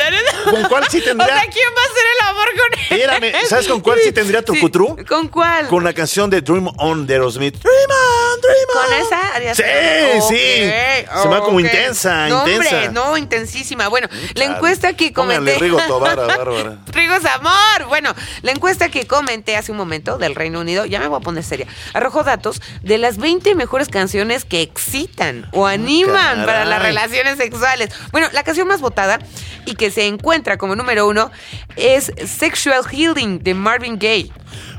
¿Con 0.52 0.64
cuál 0.70 0.88
sí 0.90 1.02
tendría? 1.02 1.26
O 1.36 1.40
sea, 1.40 1.50
¿quién 1.52 1.68
va 1.76 1.82
a 1.82 1.86
hacer 1.86 2.06
el 2.16 2.28
amor 2.28 2.46
con 2.56 2.80
él? 2.80 3.02
Espérame, 3.02 3.48
¿sabes 3.48 3.68
con 3.68 3.82
cuál 3.82 4.00
sí 4.04 4.12
tendría 4.12 4.42
trucutru? 4.42 4.98
¿Con 5.08 5.28
cuál? 5.28 5.68
Con 5.68 5.84
la 5.84 5.94
canción 5.94 6.30
de 6.30 6.42
Dream 6.42 6.68
On 6.78 7.06
de 7.08 7.14
Aerosmith. 7.16 7.56
Dream 7.62 7.90
On, 7.90 8.42
Dream 8.42 8.56
On. 8.76 8.84
¿Con 8.86 9.06
esa? 9.06 9.36
harías- 9.36 9.58
Sí, 9.58 9.64
sí. 10.30 10.72
Se 11.22 11.28
va 11.28 11.42
como 11.42 11.60
intensa, 11.60 12.28
no, 12.28 12.48
intensa. 12.48 12.76
Hombre, 12.76 12.90
no, 12.94 13.18
intensísima. 13.18 13.88
Bueno, 13.88 14.08
la 14.12 14.34
Chale. 14.34 14.56
encuesta 14.56 14.94
que 14.94 15.12
comenté. 15.14 15.58
Rigo 15.60 15.80
Tobar 15.88 16.20
a 16.20 16.26
Bárbara. 16.38 16.78
Rigo. 16.92 17.16
Bueno, 17.88 18.14
la 18.42 18.52
encuesta 18.52 18.90
que 18.90 19.08
comenté 19.08 19.56
hace 19.56 19.72
un 19.72 19.78
momento 19.78 20.18
del 20.18 20.36
Reino 20.36 20.60
Unido, 20.60 20.86
ya 20.86 21.00
me 21.00 21.08
voy 21.08 21.18
a 21.18 21.22
poner 21.22 21.44
seria, 21.44 21.68
arrojó 21.94 22.24
datos 22.24 22.62
de 22.82 22.98
las 22.98 23.18
20 23.18 23.56
mejores 23.56 23.90
canciones 23.90 24.46
que 24.46 24.62
excitan 24.62 25.35
o 25.52 25.66
animan 25.66 26.14
caray. 26.14 26.46
para 26.46 26.66
las 26.66 26.82
relaciones 26.82 27.38
sexuales. 27.38 27.90
Bueno, 28.12 28.28
la 28.32 28.44
canción 28.44 28.68
más 28.68 28.82
votada 28.82 29.20
y 29.66 29.76
que 29.76 29.92
se 29.92 30.08
encuentra 30.08 30.58
como 30.58 30.76
número 30.76 31.08
uno 31.08 31.32
es 31.76 32.12
Sexual 32.26 32.84
Healing 32.86 33.40
de 33.44 33.54
Marvin 33.54 33.98
Gaye. 33.98 34.32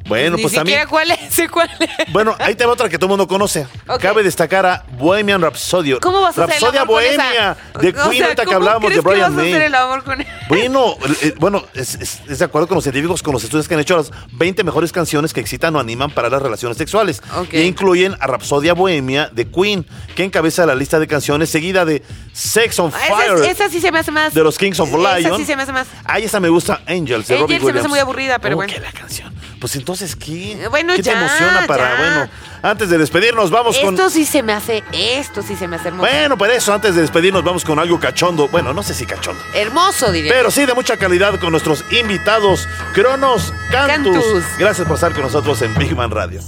Bueno, 0.06 0.36
Ni 0.36 0.42
pues 0.42 0.54
también. 0.54 0.86
cuál 0.88 1.10
es, 1.10 1.18
cuál 1.50 1.68
es. 1.80 2.12
Bueno, 2.12 2.34
ahí 2.38 2.54
te 2.54 2.64
va 2.64 2.72
otra 2.72 2.88
que 2.88 2.96
todo 2.98 3.06
el 3.06 3.10
mundo 3.10 3.26
conoce. 3.26 3.66
Cabe 4.00 4.22
destacar 4.22 4.64
a 4.66 4.84
Bohemian 4.98 5.40
Rhapsody. 5.42 5.98
¿Cómo 6.00 6.20
vas 6.22 6.38
a 6.38 6.44
hacer 6.44 6.54
el 6.56 6.60
Rapsodia 6.60 6.80
amor 6.82 7.02
con 7.02 7.04
Bohemia 7.04 7.56
esa? 7.72 7.80
de 7.80 7.88
O 7.88 7.92
Queen, 7.92 8.16
sea, 8.16 8.24
ahorita 8.26 8.42
que 8.42 8.46
¿cómo 8.46 8.56
hablábamos 8.56 8.94
de 8.94 9.00
Brian 9.00 9.32
hacer 9.38 9.52
May. 9.52 9.52
el 9.66 9.74
amor 9.74 10.04
con 10.04 10.20
él? 10.20 10.26
Bueno, 10.48 10.94
eh, 11.22 11.34
bueno, 11.40 11.64
es, 11.74 11.96
es- 11.96 12.20
es 12.28 12.38
de 12.38 12.44
acuerdo 12.44 12.68
con 12.68 12.76
los 12.76 12.84
científicos, 12.84 13.20
con 13.20 13.32
los 13.32 13.42
estudios 13.42 13.66
que 13.66 13.74
han 13.74 13.80
hecho 13.80 13.96
las 13.96 14.12
20 14.32 14.62
mejores 14.62 14.92
canciones 14.92 15.32
que 15.32 15.40
excitan 15.40 15.74
o 15.74 15.80
animan 15.80 16.12
para 16.12 16.28
las 16.28 16.40
relaciones 16.40 16.78
sexuales. 16.78 17.20
Ok. 17.36 17.52
Y 17.54 17.62
incluyen 17.62 18.14
a 18.20 18.28
Rapsodia 18.28 18.72
Bohemia 18.74 19.28
de 19.32 19.50
Queen, 19.50 19.84
que 20.14 20.22
encabeza 20.22 20.64
la 20.64 20.76
lista 20.76 21.00
de 21.00 21.08
canciones, 21.08 21.50
seguida 21.50 21.84
de 21.84 22.04
Sex 22.32 22.78
on 22.78 22.92
Ah, 22.94 22.98
Fire 23.08 23.32
Esa, 23.34 23.50
esa 23.50 23.68
sí 23.70 23.80
se 23.80 23.90
me 23.90 23.98
hace 23.98 24.12
más. 24.12 24.34
de 24.34 24.44
los 24.44 24.56
Kings 24.56 24.78
of 24.78 24.88
Esa 24.88 25.18
Lion. 25.18 25.36
sí 25.36 25.44
se 25.46 25.56
me 25.56 25.64
hace 25.64 25.72
más. 25.72 25.88
Esa 26.16 26.38
me 26.38 26.48
gusta, 26.48 26.80
Angels, 26.86 27.26
de 27.26 27.34
Angels 27.34 27.40
Robbie 27.40 27.58
se 27.58 27.72
me 27.72 27.80
hace 27.80 27.88
muy 27.88 27.98
aburrida, 27.98 28.38
pero 28.38 28.54
bueno. 28.54 28.72
que 28.72 28.78
la 28.80 28.92
canción. 28.92 29.34
Pues 29.60 29.74
entonces, 29.76 30.14
¿qué? 30.16 30.52
Eh, 30.52 30.68
bueno, 30.68 30.94
¿Qué 30.94 31.02
te 31.02 31.10
emociona 31.10 31.66
para, 31.66 31.90
ya. 31.90 31.98
bueno, 31.98 32.30
antes 32.62 32.90
de 32.90 32.98
despedirnos, 32.98 33.50
vamos 33.50 33.78
con... 33.78 33.94
Esto 33.94 34.10
sí 34.10 34.26
se 34.26 34.42
me 34.42 34.52
hace, 34.52 34.84
esto 34.92 35.42
sí 35.42 35.56
se 35.56 35.66
me 35.66 35.76
hace 35.76 35.88
hermoso. 35.88 36.10
Bueno, 36.10 36.36
por 36.36 36.50
eso, 36.50 36.74
antes 36.74 36.94
de 36.94 37.00
despedirnos, 37.02 37.42
vamos 37.42 37.64
con 37.64 37.78
algo 37.78 37.98
cachondo. 37.98 38.48
Bueno, 38.48 38.72
no 38.74 38.82
sé 38.82 38.92
si 38.94 39.06
cachondo. 39.06 39.40
Hermoso, 39.54 40.12
diría. 40.12 40.32
Pero 40.32 40.50
sí 40.50 40.66
de 40.66 40.74
mucha 40.74 40.96
calidad 40.96 41.38
con 41.40 41.50
nuestros 41.50 41.84
invitados, 41.90 42.68
Cronos 42.92 43.52
Cantus. 43.70 44.14
Cantus. 44.14 44.44
Gracias 44.58 44.86
por 44.86 44.96
estar 44.96 45.12
con 45.12 45.22
nosotros 45.22 45.62
en 45.62 45.74
Big 45.74 45.96
Man 45.96 46.10
Radio. 46.10 46.40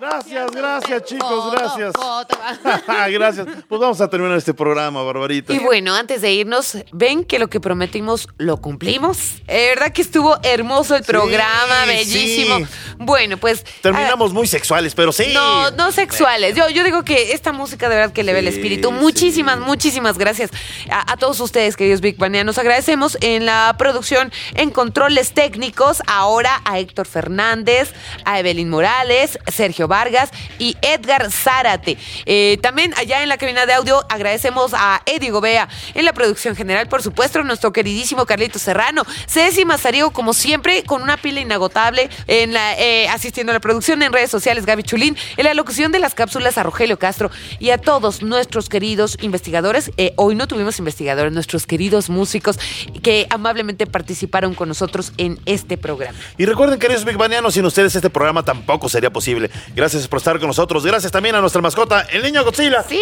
Gracias, 0.00 0.52
gracias, 0.52 1.02
chicos, 1.06 1.52
gracias. 1.52 1.92
gracias. 3.10 3.46
Pues 3.68 3.80
vamos 3.80 4.00
a 4.00 4.08
terminar 4.08 4.38
este 4.38 4.54
programa, 4.54 5.02
Barbarita. 5.02 5.52
Y 5.52 5.58
bueno, 5.58 5.92
antes 5.92 6.22
de 6.22 6.32
irnos, 6.32 6.78
ven 6.92 7.24
que 7.24 7.40
lo 7.40 7.48
que 7.48 7.58
prometimos 7.58 8.28
lo 8.38 8.58
cumplimos. 8.58 9.42
Eh, 9.48 9.70
¿Verdad 9.74 9.92
que 9.92 10.02
estuvo 10.02 10.38
hermoso 10.44 10.94
el 10.94 11.02
programa? 11.02 11.82
sí. 11.86 11.88
Bellísimo. 12.14 12.68
Bueno, 12.98 13.38
pues. 13.38 13.64
Terminamos 13.82 14.32
muy 14.32 14.46
sexuales, 14.46 14.94
pero 14.94 15.10
sí. 15.10 15.32
No, 15.34 15.72
no 15.72 15.90
sexuales. 15.90 16.54
Yo, 16.54 16.68
yo 16.68 16.84
digo 16.84 17.02
que 17.02 17.32
esta 17.32 17.50
música 17.50 17.88
de 17.88 17.96
verdad 17.96 18.12
que 18.12 18.20
eleva 18.20 18.38
el 18.38 18.48
Sí, 18.48 18.54
espíritu. 18.54 18.90
sí. 18.90 18.94
Muchísimas, 18.94 19.58
muchísimas 19.58 20.16
gracias 20.16 20.52
a, 20.92 21.10
a 21.12 21.16
todos 21.16 21.40
ustedes, 21.40 21.76
queridos 21.76 22.00
Big 22.00 22.16
Banianos. 22.18 22.56
Agradecemos 22.58 23.18
en 23.20 23.46
la 23.46 23.74
producción, 23.76 24.30
en 24.54 24.70
controles 24.70 25.32
técnicos, 25.32 26.02
ahora 26.06 26.62
a 26.64 26.78
Héctor 26.78 27.08
Fernández, 27.08 27.92
a 28.24 28.38
Evelyn 28.38 28.70
Morales, 28.70 29.40
Sergio 29.52 29.87
Vargas 29.88 30.30
y 30.58 30.76
Edgar 30.82 31.30
Zárate. 31.32 31.98
Eh, 32.26 32.58
también 32.62 32.94
allá 32.96 33.22
en 33.22 33.28
la 33.28 33.38
cabina 33.38 33.66
de 33.66 33.72
audio 33.72 34.04
agradecemos 34.08 34.72
a 34.74 35.02
Eddie 35.06 35.30
Gobea 35.30 35.68
en 35.94 36.04
la 36.04 36.12
producción 36.12 36.54
general, 36.54 36.88
por 36.88 37.02
supuesto, 37.02 37.42
nuestro 37.42 37.72
queridísimo 37.72 38.26
Carlito 38.26 38.58
Serrano, 38.58 39.02
Ceci 39.26 39.64
Mazariego, 39.64 40.12
como 40.12 40.32
siempre, 40.32 40.84
con 40.84 41.02
una 41.02 41.16
pila 41.16 41.40
inagotable, 41.40 42.10
en 42.26 42.52
la, 42.52 42.78
eh, 42.78 43.08
asistiendo 43.08 43.52
a 43.52 43.54
la 43.54 43.60
producción 43.60 44.02
en 44.02 44.12
redes 44.12 44.30
sociales, 44.30 44.66
Gaby 44.66 44.82
Chulín, 44.82 45.16
en 45.36 45.44
la 45.44 45.54
locución 45.54 45.92
de 45.92 45.98
las 45.98 46.14
cápsulas 46.14 46.58
a 46.58 46.62
Rogelio 46.62 46.98
Castro 46.98 47.30
y 47.58 47.70
a 47.70 47.78
todos 47.78 48.22
nuestros 48.22 48.68
queridos 48.68 49.16
investigadores. 49.22 49.90
Eh, 49.96 50.12
hoy 50.16 50.34
no 50.34 50.46
tuvimos 50.46 50.78
investigadores, 50.78 51.32
nuestros 51.32 51.66
queridos 51.66 52.10
músicos 52.10 52.58
que 53.02 53.26
amablemente 53.30 53.86
participaron 53.86 54.54
con 54.54 54.68
nosotros 54.68 55.12
en 55.16 55.38
este 55.46 55.76
programa. 55.76 56.18
Y 56.36 56.44
recuerden, 56.44 56.78
queridos 56.78 57.04
Big 57.04 57.16
Banianos, 57.16 57.54
sin 57.54 57.64
ustedes 57.64 57.94
este 57.94 58.10
programa 58.10 58.44
tampoco 58.44 58.88
sería 58.88 59.10
posible. 59.10 59.50
Gracias 59.78 60.08
por 60.08 60.16
estar 60.16 60.36
con 60.40 60.48
nosotros. 60.48 60.84
Gracias 60.84 61.12
también 61.12 61.36
a 61.36 61.40
nuestra 61.40 61.62
mascota, 61.62 62.00
el 62.10 62.20
niño 62.20 62.42
Godzilla. 62.42 62.82
Sí. 62.82 63.00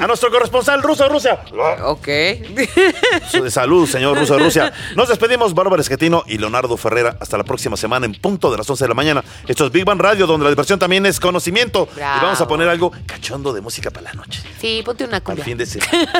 A 0.00 0.06
nuestro 0.08 0.28
corresponsal 0.28 0.82
ruso 0.82 1.04
de 1.04 1.08
Rusia. 1.10 1.38
Ok. 1.84 2.06
De 2.06 3.50
salud, 3.50 3.88
señor 3.88 4.18
ruso 4.18 4.36
de 4.36 4.42
Rusia. 4.42 4.72
Nos 4.96 5.08
despedimos, 5.08 5.54
Bárbara 5.54 5.80
Esquetino 5.80 6.24
y 6.26 6.38
Leonardo 6.38 6.76
Ferrera. 6.76 7.16
Hasta 7.20 7.38
la 7.38 7.44
próxima 7.44 7.76
semana 7.76 8.04
en 8.04 8.14
punto 8.16 8.50
de 8.50 8.56
las 8.58 8.68
11 8.68 8.82
de 8.84 8.88
la 8.88 8.94
mañana. 8.94 9.22
Esto 9.46 9.64
es 9.66 9.70
Big 9.70 9.84
Bang 9.84 10.00
Radio, 10.00 10.26
donde 10.26 10.42
la 10.42 10.50
diversión 10.50 10.80
también 10.80 11.06
es 11.06 11.20
conocimiento. 11.20 11.86
Y 11.96 12.00
vamos 12.00 12.40
a 12.40 12.48
poner 12.48 12.68
algo 12.68 12.90
cachondo 13.06 13.52
de 13.52 13.60
música 13.60 13.92
para 13.92 14.06
la 14.10 14.14
noche. 14.14 14.42
Sí, 14.60 14.82
ponte 14.84 15.04
una 15.04 15.18
Al 15.18 15.22
cumbia. 15.22 15.44
fin 15.44 15.56
de 15.56 15.66
semana. 15.66 16.12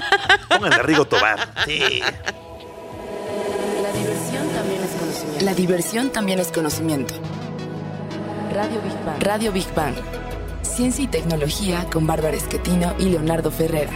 Pónganle 0.48 0.76
a 0.76 0.82
Rigo 0.82 1.06
Tobar. 1.06 1.52
Sí. 1.66 2.00
La 3.82 3.92
diversión 3.92 4.48
también 4.54 4.80
es 4.84 4.90
conocimiento. 5.00 5.44
La 5.44 5.54
diversión 5.54 6.10
también 6.10 6.38
es 6.38 6.52
conocimiento. 6.52 7.14
Radio 8.52 8.80
Big 8.82 9.04
Bang. 9.04 9.22
Radio 9.22 9.52
Big 9.52 9.74
Bang. 9.74 9.94
Ciencia 10.62 11.04
y 11.04 11.06
tecnología 11.06 11.86
con 11.92 12.06
Bárbara 12.06 12.36
Esquetino 12.36 12.94
y 12.98 13.04
Leonardo 13.04 13.50
Ferrera. 13.50 13.92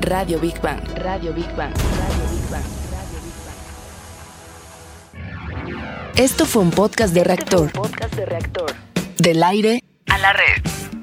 Radio 0.00 0.38
Big 0.38 0.60
Bang. 0.60 0.80
Radio 0.96 1.32
Big 1.32 1.46
Bang. 1.56 1.72
Radio 1.74 2.24
Big 2.30 2.50
Bang. 2.50 2.64
Esto 6.16 6.46
fue 6.46 6.62
un 6.62 6.70
podcast 6.70 7.12
de 7.12 7.24
reactor. 7.24 7.72
Podcast 7.72 8.14
de 8.14 8.26
reactor. 8.26 8.72
Del 9.18 9.42
aire 9.42 9.82
A 10.06 10.18
la 10.18 10.32
red. 10.32 10.93